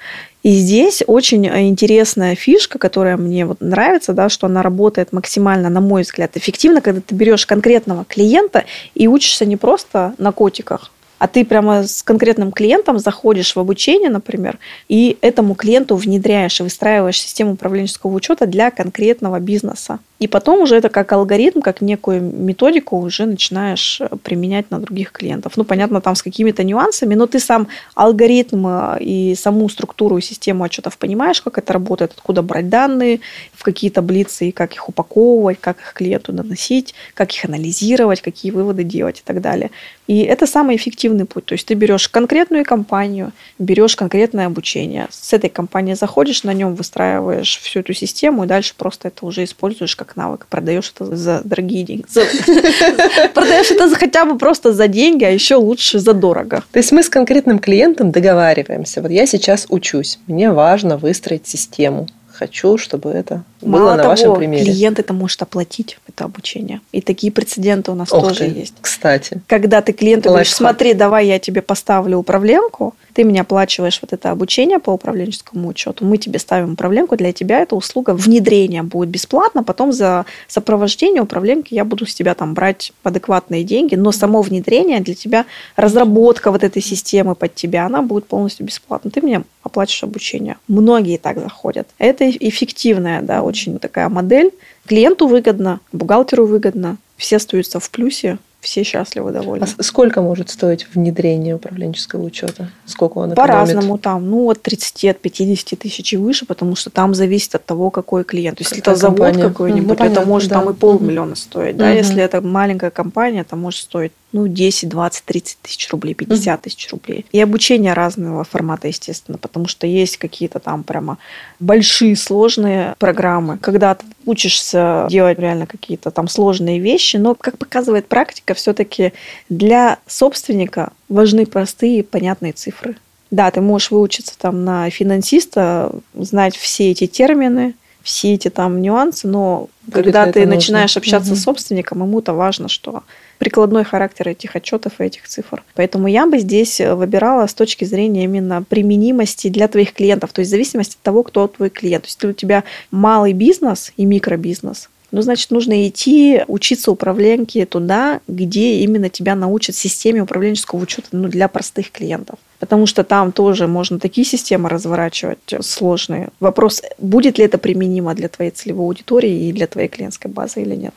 И 0.43 0.51
здесь 0.51 1.03
очень 1.05 1.47
интересная 1.47 2.35
фишка, 2.35 2.79
которая 2.79 3.17
мне 3.17 3.45
вот 3.45 3.59
нравится, 3.59 4.13
да, 4.13 4.29
что 4.29 4.47
она 4.47 4.61
работает 4.61 5.11
максимально, 5.11 5.69
на 5.69 5.81
мой 5.81 6.03
взгляд, 6.03 6.37
эффективно, 6.37 6.81
когда 6.81 7.01
ты 7.01 7.13
берешь 7.13 7.45
конкретного 7.45 8.05
клиента 8.05 8.63
и 8.95 9.07
учишься 9.07 9.45
не 9.45 9.57
просто 9.57 10.13
на 10.17 10.31
котиках, 10.31 10.91
а 11.19 11.27
ты 11.27 11.45
прямо 11.45 11.83
с 11.83 12.01
конкретным 12.01 12.51
клиентом 12.51 12.97
заходишь 12.97 13.55
в 13.55 13.59
обучение, 13.59 14.09
например, 14.09 14.57
и 14.87 15.17
этому 15.21 15.53
клиенту 15.53 15.95
внедряешь 15.95 16.59
и 16.59 16.63
выстраиваешь 16.63 17.19
систему 17.19 17.53
управленческого 17.53 18.13
учета 18.13 18.47
для 18.47 18.71
конкретного 18.71 19.39
бизнеса. 19.39 19.99
И 20.19 20.27
потом 20.27 20.61
уже 20.61 20.75
это 20.75 20.89
как 20.89 21.11
алгоритм, 21.13 21.61
как 21.61 21.79
некую 21.79 22.21
методику 22.21 22.97
уже 22.97 23.25
начинаешь 23.25 24.01
э, 24.01 24.09
применять 24.21 24.69
на 24.69 24.79
других 24.79 25.13
клиентов. 25.13 25.53
Ну, 25.55 25.63
понятно, 25.63 26.01
там 26.01 26.15
с 26.15 26.21
какими-то 26.21 26.63
нюансами, 26.63 27.15
но 27.15 27.25
ты 27.25 27.39
сам 27.39 27.69
алгоритм 27.95 28.67
э, 28.67 28.97
и 28.99 29.35
саму 29.35 29.69
структуру 29.69 30.17
и 30.17 30.21
систему 30.21 30.65
отчетов 30.65 30.97
понимаешь, 30.97 31.41
как 31.41 31.57
это 31.57 31.71
работает, 31.71 32.11
откуда 32.17 32.41
брать 32.41 32.67
данные, 32.67 33.21
в 33.53 33.63
какие 33.63 33.89
таблицы 33.89 34.49
и 34.49 34.51
как 34.51 34.73
их 34.73 34.89
упаковывать, 34.89 35.59
как 35.61 35.79
их 35.79 35.93
клиенту 35.93 36.33
доносить, 36.33 36.95
как 37.13 37.33
их 37.33 37.45
анализировать, 37.45 38.21
какие 38.21 38.51
выводы 38.51 38.83
делать 38.83 39.19
и 39.19 39.23
так 39.23 39.39
далее. 39.39 39.71
И 40.09 40.23
это 40.23 40.47
самый 40.47 40.75
эффективный 40.75 41.25
путь. 41.25 41.45
То 41.45 41.53
есть 41.53 41.67
ты 41.67 41.75
берешь 41.75 42.09
конкретную 42.09 42.65
компанию, 42.65 43.31
берешь 43.59 43.95
конкретное 43.95 44.47
обучение. 44.47 45.07
С 45.11 45.33
этой 45.33 45.51
компанией 45.51 45.95
заходишь, 45.95 46.41
на 46.41 46.51
нем 46.51 46.73
выстраиваешь 46.73 47.59
всю 47.61 47.81
эту 47.81 47.93
систему, 47.93 48.43
и 48.43 48.47
дальше 48.47 48.73
просто 48.75 49.09
это 49.09 49.23
уже 49.27 49.43
используешь 49.43 49.95
как 49.95 50.15
навык. 50.15 50.47
Продаешь 50.49 50.91
это 50.95 51.15
за 51.15 51.41
дорогие 51.43 51.83
деньги. 51.83 52.05
Продаешь 53.35 53.69
это 53.69 53.87
хотя 53.95 54.25
бы 54.25 54.39
просто 54.39 54.73
за 54.73 54.87
деньги, 54.87 55.25
а 55.25 55.29
еще 55.29 55.57
лучше 55.57 55.99
за 55.99 56.13
дорого. 56.13 56.63
То 56.71 56.79
есть 56.79 56.91
мы 56.91 57.03
с 57.03 57.09
конкретным 57.09 57.59
клиентом 57.59 58.09
договариваемся. 58.11 59.03
Вот 59.03 59.11
я 59.11 59.27
сейчас 59.27 59.67
учусь, 59.69 60.17
мне 60.25 60.49
важно 60.51 60.97
выстроить 60.97 61.45
систему 61.45 62.07
хочу, 62.39 62.77
чтобы 62.77 63.09
это 63.09 63.43
Мало 63.61 63.81
было 63.81 63.91
на 63.91 63.97
того, 63.97 64.09
вашем 64.09 64.35
примере. 64.35 64.63
клиент 64.63 64.99
это 64.99 65.13
может 65.13 65.41
оплатить, 65.41 65.97
это 66.07 66.23
обучение. 66.23 66.79
И 66.93 67.01
такие 67.01 67.31
прецеденты 67.33 67.91
у 67.91 67.95
нас 67.95 68.11
Ох 68.13 68.29
тоже 68.29 68.45
ты, 68.45 68.59
есть. 68.59 68.75
Кстати. 68.79 69.41
Когда 69.47 69.81
ты 69.81 69.91
клиенту 69.91 70.29
говоришь, 70.29 70.53
смотри, 70.53 70.93
давай 70.93 71.27
я 71.27 71.39
тебе 71.39 71.61
поставлю 71.61 72.17
управленку, 72.17 72.95
ты 73.13 73.25
мне 73.25 73.41
оплачиваешь 73.41 73.99
вот 74.01 74.13
это 74.13 74.31
обучение 74.31 74.79
по 74.79 74.91
управленческому 74.91 75.67
учету, 75.67 76.05
мы 76.05 76.17
тебе 76.17 76.39
ставим 76.39 76.73
управленку, 76.73 77.17
для 77.17 77.33
тебя 77.33 77.59
эта 77.59 77.75
услуга 77.75 78.11
внедрения 78.11 78.83
будет 78.83 79.09
бесплатно, 79.09 79.63
потом 79.63 79.91
за 79.91 80.25
сопровождение 80.47 81.21
управленки 81.21 81.73
я 81.73 81.83
буду 81.83 82.05
с 82.05 82.13
тебя 82.13 82.35
там 82.35 82.53
брать 82.53 82.93
адекватные 83.03 83.65
деньги, 83.65 83.95
но 83.95 84.13
само 84.13 84.41
внедрение 84.41 85.01
для 85.01 85.15
тебя, 85.15 85.45
разработка 85.75 86.51
вот 86.51 86.63
этой 86.63 86.81
системы 86.81 87.35
под 87.35 87.55
тебя, 87.55 87.85
она 87.85 88.01
будет 88.01 88.25
полностью 88.27 88.65
бесплатна. 88.65 89.11
Ты 89.11 89.21
мне 89.21 89.43
оплачиваешь 89.69 90.03
обучение. 90.03 90.57
Многие 90.67 91.17
так 91.17 91.39
заходят. 91.39 91.87
Это 91.97 92.29
эффективная, 92.29 93.21
да, 93.21 93.41
очень 93.43 93.79
такая 93.79 94.09
модель. 94.09 94.51
Клиенту 94.85 95.27
выгодно, 95.27 95.79
бухгалтеру 95.91 96.45
выгодно, 96.45 96.97
все 97.15 97.37
остаются 97.37 97.79
в 97.79 97.89
плюсе, 97.89 98.37
все 98.59 98.83
счастливы, 98.83 99.31
довольны. 99.31 99.65
А 99.77 99.83
сколько 99.83 100.21
может 100.21 100.49
стоить 100.49 100.87
внедрение 100.93 101.55
управленческого 101.55 102.23
учета? 102.23 102.69
Сколько 102.85 103.19
он 103.19 103.31
По-разному 103.31 103.97
там, 103.97 104.29
ну, 104.29 104.49
от 104.49 104.61
30, 104.61 105.05
от 105.05 105.19
50 105.19 105.79
тысяч 105.79 106.13
и 106.13 106.17
выше, 106.17 106.45
потому 106.45 106.75
что 106.75 106.89
там 106.89 107.13
зависит 107.13 107.55
от 107.55 107.65
того, 107.65 107.89
какой 107.89 108.23
клиент. 108.25 108.57
То 108.57 108.63
есть, 108.63 108.71
если 108.71 108.81
это 108.81 108.95
завод 108.95 109.37
какой-нибудь, 109.37 109.87
ну, 109.87 109.95
понятно, 109.95 110.19
это 110.19 110.27
может 110.27 110.49
да. 110.49 110.59
там 110.59 110.69
и 110.71 110.73
полмиллиона 110.73 111.35
стоить. 111.35 111.77
Да? 111.77 111.85
Угу. 111.89 111.93
Если 111.93 112.21
это 112.21 112.41
маленькая 112.41 112.89
компания, 112.89 113.41
это 113.41 113.55
может 113.55 113.81
стоить 113.81 114.11
ну, 114.31 114.47
10, 114.47 114.89
20, 114.89 115.23
30 115.25 115.57
тысяч 115.61 115.89
рублей, 115.89 116.13
50 116.13 116.61
тысяч 116.61 116.89
рублей. 116.91 117.25
И 117.31 117.39
обучение 117.39 117.93
разного 117.93 118.43
формата, 118.43 118.87
естественно, 118.87 119.37
потому 119.37 119.67
что 119.67 119.87
есть 119.87 120.17
какие-то 120.17 120.59
там 120.59 120.83
прямо 120.83 121.17
большие 121.59 122.15
сложные 122.15 122.95
программы, 122.99 123.57
когда 123.57 123.95
ты 123.95 124.05
учишься 124.25 125.07
делать 125.09 125.39
реально 125.39 125.65
какие-то 125.65 126.11
там 126.11 126.27
сложные 126.27 126.79
вещи, 126.79 127.17
но, 127.17 127.35
как 127.35 127.57
показывает 127.57 128.07
практика, 128.07 128.53
все-таки 128.53 129.13
для 129.49 129.99
собственника 130.07 130.91
важны 131.07 131.45
простые 131.45 132.03
понятные 132.03 132.53
цифры. 132.53 132.95
Да, 133.31 133.51
ты 133.51 133.61
можешь 133.61 133.91
выучиться 133.91 134.37
там 134.37 134.65
на 134.65 134.89
финансиста, 134.89 135.91
знать 136.15 136.55
все 136.55 136.91
эти 136.91 137.05
термины, 137.05 137.75
все 138.01 138.33
эти 138.33 138.49
там 138.49 138.81
нюансы, 138.81 139.27
но 139.27 139.69
Будет 139.83 139.93
когда 139.93 140.31
ты 140.31 140.45
начинаешь 140.45 140.95
общаться 140.97 141.31
угу. 141.31 141.39
с 141.39 141.43
собственником, 141.43 142.01
ему-то 142.01 142.33
важно, 142.33 142.69
что 142.69 143.03
прикладной 143.37 143.83
характер 143.83 144.29
этих 144.29 144.55
отчетов 144.55 144.93
и 144.99 145.03
этих 145.03 145.27
цифр. 145.27 145.63
Поэтому 145.75 146.07
я 146.07 146.25
бы 146.25 146.39
здесь 146.39 146.79
э, 146.79 146.93
выбирала 146.93 147.47
с 147.47 147.53
точки 147.53 147.85
зрения 147.85 148.25
именно 148.25 148.63
применимости 148.63 149.47
для 149.49 149.67
твоих 149.67 149.93
клиентов, 149.93 150.33
то 150.33 150.39
есть 150.41 150.49
в 150.49 150.51
зависимости 150.51 150.95
от 150.95 151.01
того, 151.01 151.23
кто 151.23 151.47
твой 151.47 151.69
клиент. 151.69 152.03
То 152.03 152.07
есть 152.07 152.17
если 152.17 152.27
у 152.27 152.33
тебя 152.33 152.63
малый 152.91 153.33
бизнес 153.33 153.91
и 153.97 154.05
микробизнес, 154.05 154.89
ну, 155.11 155.21
значит, 155.21 155.49
нужно 155.49 155.87
идти 155.87 156.43
учиться 156.47 156.91
управленке 156.91 157.65
туда, 157.65 158.21
где 158.27 158.75
именно 158.81 159.09
тебя 159.09 159.35
научат 159.35 159.75
системе 159.75 160.21
управленческого 160.21 160.79
учета 160.79 161.07
ну, 161.11 161.27
для 161.27 161.47
простых 161.47 161.91
клиентов. 161.91 162.37
Потому 162.59 162.85
что 162.85 163.03
там 163.03 163.31
тоже 163.31 163.67
можно 163.67 163.99
такие 163.99 164.25
системы 164.25 164.69
разворачивать 164.69 165.39
сложные. 165.61 166.29
Вопрос, 166.39 166.81
будет 166.97 167.37
ли 167.37 167.45
это 167.45 167.57
применимо 167.57 168.13
для 168.13 168.27
твоей 168.27 168.51
целевой 168.51 168.85
аудитории 168.85 169.47
и 169.47 169.53
для 169.53 169.67
твоей 169.67 169.87
клиентской 169.87 170.29
базы 170.29 170.61
или 170.61 170.75
нет. 170.75 170.93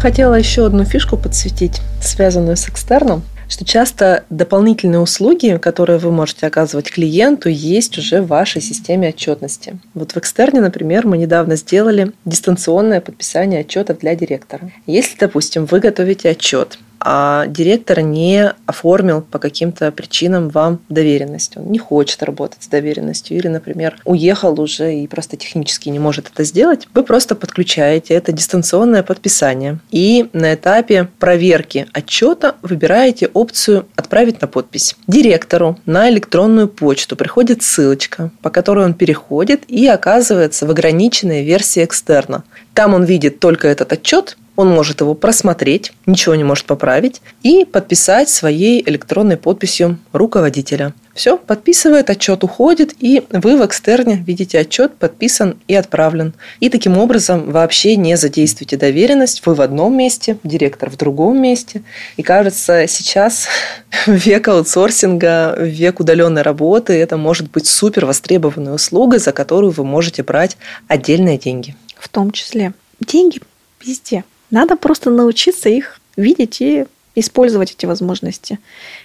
Хотела 0.00 0.34
еще 0.34 0.66
одну 0.66 0.84
фишку 0.84 1.16
подсветить, 1.16 1.80
связанную 2.02 2.56
с 2.56 2.68
экстерном, 2.68 3.22
что 3.48 3.64
часто 3.64 4.24
дополнительные 4.30 4.98
услуги, 4.98 5.58
которые 5.58 5.98
вы 5.98 6.10
можете 6.10 6.46
оказывать 6.46 6.90
клиенту, 6.90 7.48
есть 7.48 7.98
уже 7.98 8.20
в 8.20 8.26
вашей 8.26 8.60
системе 8.60 9.10
отчетности. 9.10 9.78
Вот 9.94 10.12
в 10.12 10.16
экстерне, 10.16 10.60
например, 10.60 11.06
мы 11.06 11.18
недавно 11.18 11.54
сделали 11.54 12.12
дистанционное 12.24 13.00
подписание 13.00 13.60
отчетов 13.60 13.98
для 13.98 14.16
директора. 14.16 14.72
Если, 14.86 15.16
допустим, 15.18 15.66
вы 15.66 15.78
готовите 15.78 16.30
отчет, 16.30 16.78
а 17.04 17.46
директор 17.46 18.00
не 18.00 18.52
оформил 18.66 19.22
по 19.22 19.38
каким-то 19.38 19.90
причинам 19.90 20.48
вам 20.48 20.80
доверенность. 20.88 21.56
Он 21.56 21.70
не 21.70 21.78
хочет 21.78 22.22
работать 22.22 22.62
с 22.62 22.68
доверенностью 22.68 23.36
или, 23.36 23.48
например, 23.48 23.96
уехал 24.04 24.60
уже 24.60 24.94
и 24.94 25.06
просто 25.06 25.36
технически 25.36 25.88
не 25.88 25.98
может 25.98 26.30
это 26.32 26.44
сделать, 26.44 26.86
вы 26.94 27.02
просто 27.02 27.34
подключаете 27.34 28.14
это 28.14 28.32
дистанционное 28.32 29.02
подписание. 29.02 29.78
И 29.90 30.28
на 30.32 30.54
этапе 30.54 31.08
проверки 31.18 31.86
отчета 31.92 32.54
выбираете 32.62 33.26
опцию 33.26 33.86
«Отправить 33.96 34.40
на 34.40 34.46
подпись». 34.46 34.96
Директору 35.06 35.78
на 35.86 36.08
электронную 36.08 36.68
почту 36.68 37.16
приходит 37.16 37.62
ссылочка, 37.62 38.30
по 38.42 38.50
которой 38.50 38.84
он 38.84 38.94
переходит 38.94 39.64
и 39.68 39.86
оказывается 39.86 40.66
в 40.66 40.70
ограниченной 40.70 41.44
версии 41.44 41.84
экстерна. 41.84 42.44
Там 42.74 42.94
он 42.94 43.04
видит 43.04 43.40
только 43.40 43.68
этот 43.68 43.92
отчет, 43.92 44.36
он 44.56 44.68
может 44.68 45.00
его 45.00 45.14
просмотреть, 45.14 45.92
ничего 46.06 46.34
не 46.34 46.44
может 46.44 46.66
поправить, 46.66 47.22
и 47.42 47.64
подписать 47.64 48.28
своей 48.28 48.82
электронной 48.86 49.36
подписью 49.36 49.98
руководителя. 50.12 50.92
Все, 51.14 51.36
подписывает, 51.36 52.08
отчет 52.08 52.42
уходит, 52.42 52.94
и 52.98 53.22
вы 53.30 53.58
в 53.58 53.66
экстерне 53.66 54.22
видите 54.26 54.58
отчет 54.58 54.94
подписан 54.94 55.58
и 55.68 55.74
отправлен. 55.74 56.32
И 56.60 56.70
таким 56.70 56.96
образом 56.96 57.50
вообще 57.50 57.96
не 57.96 58.16
задействуете 58.16 58.78
доверенность. 58.78 59.44
Вы 59.44 59.54
в 59.54 59.60
одном 59.60 59.96
месте, 59.96 60.38
директор 60.42 60.88
в 60.88 60.96
другом 60.96 61.40
месте. 61.40 61.82
И 62.16 62.22
кажется, 62.22 62.86
сейчас 62.88 63.46
век 64.06 64.48
аутсорсинга, 64.48 65.54
век 65.58 66.00
удаленной 66.00 66.42
работы, 66.42 66.94
это 66.94 67.18
может 67.18 67.50
быть 67.50 67.66
супер 67.66 68.06
востребованной 68.06 68.74
услугой, 68.74 69.18
за 69.18 69.32
которую 69.32 69.70
вы 69.72 69.84
можете 69.84 70.22
брать 70.22 70.56
отдельные 70.88 71.36
деньги. 71.36 71.76
В 71.98 72.08
том 72.08 72.30
числе 72.30 72.72
деньги 73.00 73.40
везде. 73.84 74.24
Надо 74.52 74.76
просто 74.76 75.10
научиться 75.10 75.68
их 75.68 75.98
видеть 76.16 76.60
и 76.60 76.84
использовать 77.14 77.72
эти 77.72 77.86
возможности. 77.86 78.58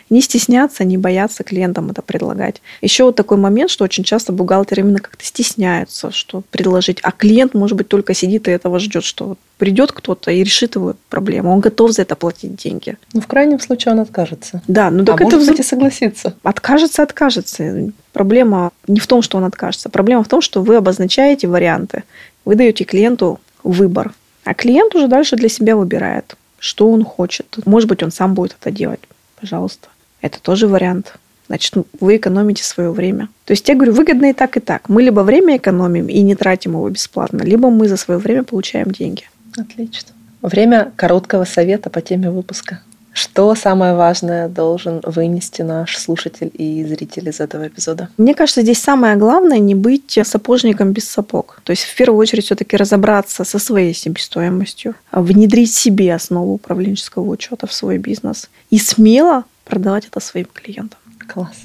Не 0.09 0.21
стесняться, 0.21 0.83
не 0.83 0.97
бояться 0.97 1.43
клиентам 1.43 1.89
это 1.89 2.01
предлагать. 2.01 2.61
Еще 2.81 3.03
вот 3.03 3.15
такой 3.15 3.37
момент, 3.37 3.69
что 3.69 3.83
очень 3.83 4.03
часто 4.03 4.31
бухгалтеры 4.31 4.81
именно 4.81 4.99
как-то 4.99 5.25
стесняются, 5.25 6.11
что 6.11 6.43
предложить. 6.51 6.99
А 7.03 7.11
клиент, 7.11 7.53
может 7.53 7.77
быть, 7.77 7.87
только 7.87 8.13
сидит 8.13 8.47
и 8.47 8.51
этого 8.51 8.79
ждет, 8.79 9.03
что 9.03 9.25
вот 9.25 9.39
придет 9.57 9.91
кто-то 9.91 10.31
и 10.31 10.43
решит 10.43 10.75
его 10.75 10.95
проблему. 11.09 11.51
Он 11.51 11.59
готов 11.59 11.91
за 11.91 12.03
это 12.03 12.15
платить 12.15 12.55
деньги. 12.55 12.97
Ну, 13.13 13.21
в 13.21 13.27
крайнем 13.27 13.59
случае 13.59 13.93
он 13.93 13.99
откажется. 13.99 14.61
Да, 14.67 14.89
ну 14.89 15.03
так 15.03 15.19
а 15.19 15.25
это... 15.25 15.35
может 15.35 15.51
быть 15.51 15.59
и 15.59 15.63
согласится. 15.63 16.35
Откажется, 16.43 17.03
откажется. 17.03 17.91
Проблема 18.13 18.71
не 18.87 18.99
в 18.99 19.07
том, 19.07 19.21
что 19.21 19.37
он 19.37 19.43
откажется. 19.43 19.89
Проблема 19.89 20.23
в 20.23 20.27
том, 20.27 20.41
что 20.41 20.61
вы 20.61 20.75
обозначаете 20.75 21.47
варианты. 21.47 22.03
Вы 22.45 22.55
даете 22.55 22.83
клиенту 22.85 23.39
выбор. 23.63 24.13
А 24.47 24.53
клиент 24.53 24.95
уже 24.95 25.09
дальше 25.09 25.35
для 25.35 25.49
себя 25.49 25.75
выбирает, 25.75 26.37
что 26.57 26.89
он 26.89 27.03
хочет. 27.03 27.57
Может 27.65 27.89
быть, 27.89 28.01
он 28.01 28.11
сам 28.11 28.33
будет 28.33 28.55
это 28.57 28.71
делать. 28.71 29.01
Пожалуйста. 29.41 29.89
Это 30.21 30.41
тоже 30.41 30.69
вариант. 30.69 31.15
Значит, 31.47 31.73
вы 31.99 32.15
экономите 32.15 32.63
свое 32.63 32.91
время. 32.91 33.27
То 33.43 33.51
есть 33.51 33.67
я 33.67 33.75
говорю, 33.75 33.91
выгодно 33.91 34.29
и 34.29 34.33
так, 34.33 34.55
и 34.55 34.61
так. 34.61 34.87
Мы 34.87 35.03
либо 35.03 35.19
время 35.19 35.57
экономим 35.57 36.07
и 36.07 36.21
не 36.21 36.33
тратим 36.35 36.71
его 36.71 36.89
бесплатно, 36.89 37.43
либо 37.43 37.69
мы 37.69 37.89
за 37.89 37.97
свое 37.97 38.21
время 38.21 38.43
получаем 38.43 38.89
деньги. 38.91 39.23
Отлично. 39.57 40.13
Время 40.41 40.93
короткого 40.95 41.43
совета 41.43 41.89
по 41.89 41.99
теме 41.99 42.31
выпуска. 42.31 42.79
Что 43.17 43.55
самое 43.55 43.95
важное 43.95 44.47
должен 44.47 45.01
вынести 45.03 45.63
наш 45.63 45.97
слушатель 45.97 46.51
и 46.53 46.85
зритель 46.85 47.29
из 47.29 47.39
этого 47.39 47.67
эпизода? 47.67 48.09
Мне 48.17 48.35
кажется, 48.35 48.61
здесь 48.61 48.79
самое 48.79 49.15
главное 49.15 49.57
не 49.57 49.73
быть 49.73 50.19
сапожником 50.21 50.91
без 50.91 51.09
сапог. 51.09 51.59
То 51.63 51.71
есть 51.71 51.81
в 51.81 51.95
первую 51.95 52.19
очередь 52.19 52.45
все-таки 52.45 52.77
разобраться 52.77 53.43
со 53.43 53.57
своей 53.57 53.95
себестоимостью, 53.95 54.93
внедрить 55.11 55.73
себе 55.73 56.13
основу 56.13 56.53
управленческого 56.53 57.27
учета 57.27 57.65
в 57.65 57.73
свой 57.73 57.97
бизнес 57.97 58.51
и 58.69 58.77
смело 58.77 59.45
продавать 59.65 60.05
это 60.05 60.19
своим 60.19 60.45
клиентам. 60.53 60.99
Класс. 61.27 61.55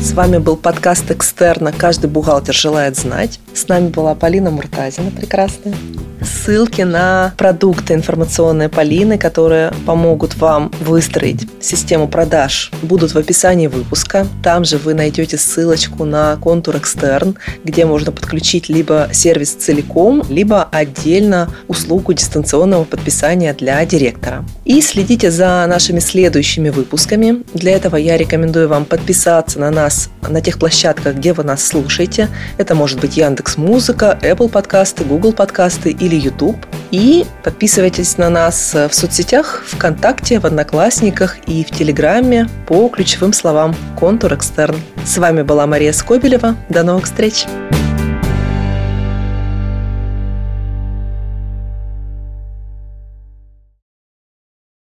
С 0.00 0.14
вами 0.14 0.38
был 0.38 0.56
подкаст 0.56 1.10
«Экстерна. 1.10 1.72
Каждый 1.72 2.08
бухгалтер 2.08 2.54
желает 2.54 2.96
знать». 2.96 3.38
С 3.54 3.68
нами 3.68 3.88
была 3.88 4.14
Полина 4.14 4.50
Муртазина, 4.50 5.10
прекрасная. 5.10 5.74
Ссылки 6.20 6.82
на 6.82 7.32
продукты 7.36 7.94
информационной 7.94 8.68
Полины, 8.68 9.18
которые 9.18 9.72
помогут 9.86 10.36
вам 10.36 10.72
выстроить 10.80 11.46
систему 11.60 12.08
продаж, 12.08 12.72
будут 12.82 13.12
в 13.12 13.18
описании 13.18 13.68
выпуска. 13.68 14.26
Там 14.42 14.64
же 14.64 14.78
вы 14.78 14.94
найдете 14.94 15.38
ссылочку 15.38 16.04
на 16.04 16.36
контур 16.36 16.76
экстерн, 16.76 17.36
где 17.64 17.84
можно 17.84 18.10
подключить 18.10 18.68
либо 18.68 19.08
сервис 19.12 19.52
целиком, 19.52 20.22
либо 20.28 20.64
отдельно 20.64 21.50
услугу 21.68 22.12
дистанционного 22.12 22.84
подписания 22.84 23.54
для 23.54 23.84
директора. 23.84 24.44
И 24.64 24.80
следите 24.80 25.30
за 25.30 25.64
нашими 25.68 26.00
следующими 26.00 26.70
выпусками. 26.70 27.44
Для 27.54 27.72
этого 27.72 27.96
я 27.96 28.16
рекомендую 28.16 28.68
вам 28.68 28.84
подписаться 28.84 29.60
на 29.60 29.70
нас 29.70 30.10
на 30.28 30.40
тех 30.40 30.58
площадках, 30.58 31.16
где 31.16 31.32
вы 31.32 31.44
нас 31.44 31.64
слушаете. 31.64 32.28
Это 32.58 32.74
может 32.74 33.00
быть 33.00 33.16
Яндекс 33.16 33.37
Музыка, 33.56 34.18
Apple 34.22 34.48
подкасты, 34.48 35.04
Google 35.04 35.32
подкасты 35.32 35.90
или 35.90 36.16
YouTube. 36.16 36.56
И 36.90 37.26
подписывайтесь 37.44 38.18
на 38.18 38.30
нас 38.30 38.74
в 38.74 38.92
соцсетях, 38.92 39.62
ВКонтакте, 39.66 40.40
в 40.40 40.46
Одноклассниках 40.46 41.38
и 41.46 41.64
в 41.64 41.70
Телеграме 41.70 42.48
по 42.66 42.88
ключевым 42.88 43.32
словам 43.32 43.74
«Контур 43.96 44.34
Экстерн». 44.34 44.80
С 45.04 45.18
вами 45.18 45.42
была 45.42 45.66
Мария 45.66 45.92
Скобелева. 45.92 46.56
До 46.68 46.82
новых 46.82 47.04
встреч! 47.04 47.46